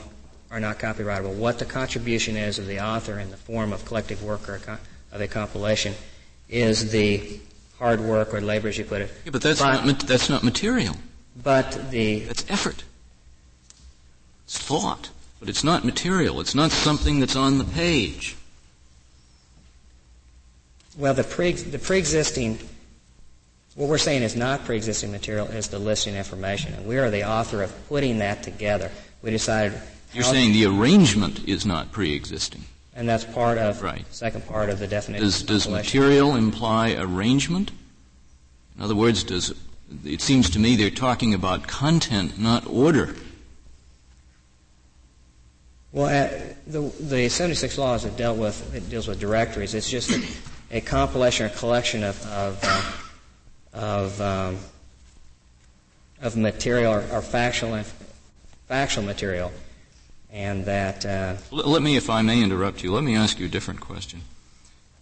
[0.51, 1.35] are not copyrightable.
[1.35, 4.61] What the contribution is of the author in the form of collective work or
[5.13, 5.95] of a compilation
[6.49, 7.41] is the
[7.79, 9.11] hard work or labor, as you put it.
[9.25, 10.97] Yeah, but that's not that's not material.
[11.43, 12.85] But the That's effort.
[14.45, 16.41] It's thought, but it's not material.
[16.41, 18.37] It's not something that's on the page.
[20.97, 22.59] well the pre the pre-existing
[23.75, 27.29] what we're saying is not pre-existing material is the listing information, and we are the
[27.29, 28.91] author of putting that together.
[29.21, 29.79] We decided
[30.15, 32.65] You're saying the arrangement is not pre-existing.
[32.97, 34.05] And that's part of Right.
[34.11, 35.25] second part of the definition.
[35.25, 37.71] Does, does material imply arrangement?
[38.77, 39.55] In other words, does,
[40.05, 43.15] it seems to me they're talking about content, not order.
[45.93, 46.29] Well, uh,
[46.67, 49.73] the the 76 laws that dealt with it deals with directories.
[49.73, 50.23] It's just a,
[50.79, 52.93] a compilation or collection of of uh,
[53.73, 54.59] of, um,
[56.21, 57.83] of material or, or factual
[58.69, 59.53] factual material,
[60.31, 63.49] and that uh, let me, if I may interrupt you, let me ask you a
[63.49, 64.23] different question.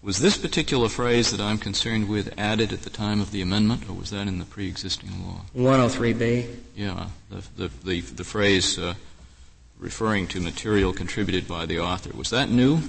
[0.03, 3.89] Was this particular phrase that I'm concerned with added at the time of the amendment,
[3.89, 5.41] or was that in the pre-existing law?
[5.57, 6.55] 103B?
[6.77, 8.95] Yeah, the, the, the, the phrase uh,
[9.79, 12.15] referring to material contributed by the author.
[12.15, 12.81] Was that new?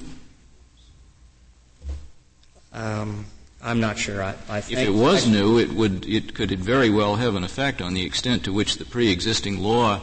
[2.74, 3.26] Um,
[3.64, 4.22] I'm not sure.
[4.22, 7.44] I, I if it was I, new, it would it could very well have an
[7.44, 10.02] effect on the extent to which the pre-existing law,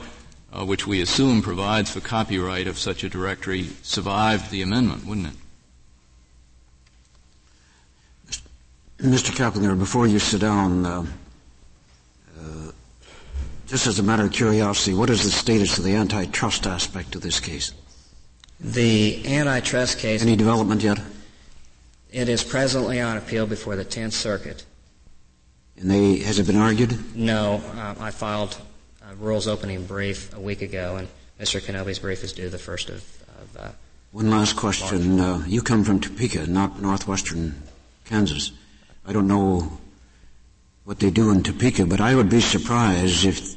[0.53, 5.29] uh, which we assume provides for copyright of such a directory, survived the amendment, wouldn't
[5.29, 5.35] it?
[8.99, 9.35] Mr.
[9.35, 11.05] Caplinger, before you sit down, uh,
[12.39, 12.71] uh,
[13.67, 17.23] just as a matter of curiosity, what is the status of the antitrust aspect of
[17.23, 17.73] this case?
[18.61, 20.23] The antitrust case.
[20.23, 21.01] Any development yet?
[22.13, 24.65] It is presently on appeal before the Tenth Circuit.
[25.79, 27.17] And they has it been argued?
[27.17, 28.57] No, uh, I filed
[29.13, 31.09] a rules opening brief a week ago, and
[31.39, 31.61] Mr.
[31.61, 33.05] Kenobi's brief is due the first of.
[33.41, 33.69] of uh,
[34.13, 37.63] One last question: uh, You come from Topeka, not northwestern
[38.07, 38.53] Kansas.
[39.07, 39.79] I don't know
[40.85, 43.57] what they do in Topeka, but I would be surprised if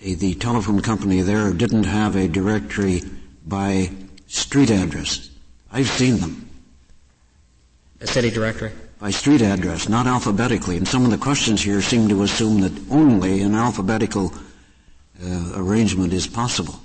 [0.00, 3.02] the telephone company there didn't have a directory
[3.46, 3.90] by
[4.26, 5.30] street address.
[5.70, 6.48] I've seen them.
[8.00, 8.72] A city directory?
[8.98, 10.76] By street address, not alphabetically.
[10.76, 14.32] And some of the questions here seem to assume that only an alphabetical
[15.22, 16.80] uh, arrangement is possible.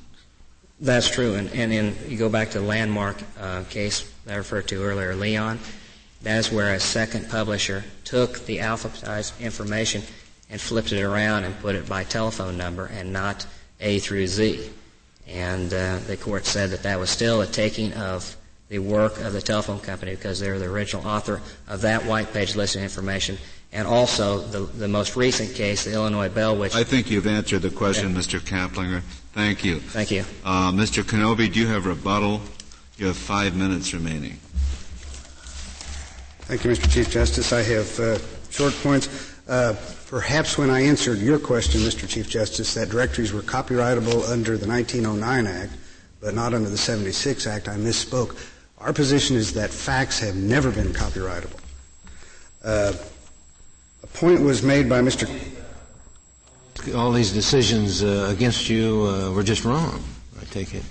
[0.82, 1.36] That's true.
[1.36, 5.16] And, and in, you go back to the landmark uh, case I referred to earlier,
[5.16, 5.60] Leon.
[6.22, 10.04] That is where a second publisher took the alphabetized information
[10.50, 13.46] and flipped it around and put it by telephone number and not
[13.80, 14.70] A through Z.
[15.28, 18.36] And uh, the court said that that was still a taking of
[18.70, 22.56] the work of the telephone company because they're the original author of that white page
[22.56, 23.38] listing information.
[23.72, 27.62] And also the, the most recent case, the Illinois Bell, which I think you've answered
[27.62, 28.20] the question, yeah.
[28.20, 28.40] Mr.
[28.40, 29.02] Caplinger.
[29.34, 29.80] Thank you.
[29.80, 30.26] Thank you.
[30.44, 31.04] Uh, Mr.
[31.04, 32.42] Kenobi, do you have rebuttal?
[32.98, 34.40] You have five minutes remaining.
[36.50, 36.92] Thank you, Mr.
[36.92, 37.54] Chief Justice.
[37.54, 38.18] I have uh,
[38.50, 39.08] short points.
[39.48, 39.76] Uh,
[40.08, 42.10] perhaps when I answered your question, Mr.
[42.10, 45.74] Chief Justice, that directories were copyrightable under the 1909 Act,
[46.20, 48.36] but not under the 76 Act, I misspoke.
[48.80, 51.60] Our position is that facts have never been copyrightable.
[54.04, 55.30] A point was made by Mr.
[56.96, 60.02] All these decisions uh, against you uh, were just wrong,
[60.40, 60.84] I take it.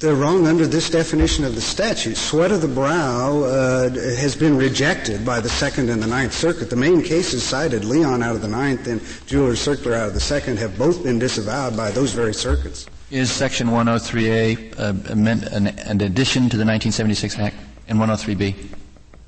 [0.00, 2.16] They're wrong under this definition of the statute.
[2.16, 6.68] Sweat of the brow uh, has been rejected by the Second and the Ninth Circuit.
[6.68, 10.20] The main cases cited, Leon out of the Ninth and Jeweler Circular out of the
[10.20, 12.86] Second, have both been disavowed by those very circuits.
[13.10, 17.56] Is Section 103A uh, an, an addition to the 1976 Act
[17.88, 18.54] and 103B?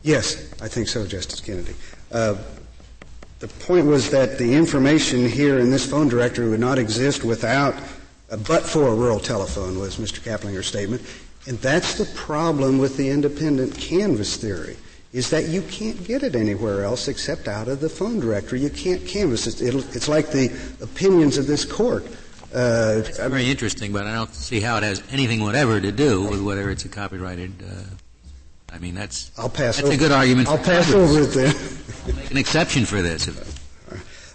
[0.02, 1.74] Yes, I think so, Justice Kennedy.
[2.12, 2.34] Uh,
[3.38, 7.74] the point was that the information here in this phone directory would not exist without
[8.28, 10.20] but for a rural telephone was Mr.
[10.20, 11.02] Caplinger's statement.
[11.46, 14.76] And that's the problem with the independent canvass theory,
[15.12, 18.60] is that you can't get it anywhere else except out of the phone directory.
[18.60, 19.74] You can't canvass it.
[19.94, 20.46] it's like the
[20.80, 22.04] opinions of this court.
[22.52, 26.42] Uh, very interesting, but I don't see how it has anything whatever to do with
[26.42, 27.52] whether it's a copyrighted.
[27.62, 27.82] Uh,
[28.72, 29.76] I mean, that's I'll pass.
[29.76, 29.94] That's over.
[29.94, 30.48] a good argument.
[30.48, 32.16] I'll pass over it then.
[32.16, 33.28] Make an exception for this.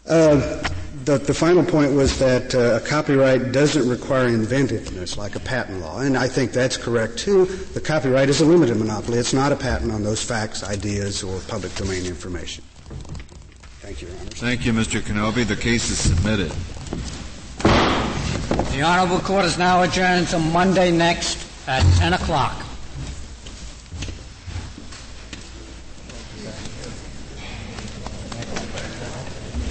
[0.08, 0.68] Uh,
[1.06, 5.80] the, the final point was that uh, a copyright doesn't require inventiveness like a patent
[5.82, 7.46] law, and I think that's correct too.
[7.46, 9.18] The copyright is a limited monopoly.
[9.18, 12.64] It's not a patent on those facts, ideas, or public domain information.
[13.80, 14.30] Thank you, Your Honor.
[14.30, 15.02] Thank you, Mr.
[15.02, 15.46] Kenobi.
[15.48, 16.52] The case is submitted.
[18.72, 22.64] The Honorable Court is now adjourned until Monday next at 10 o'clock.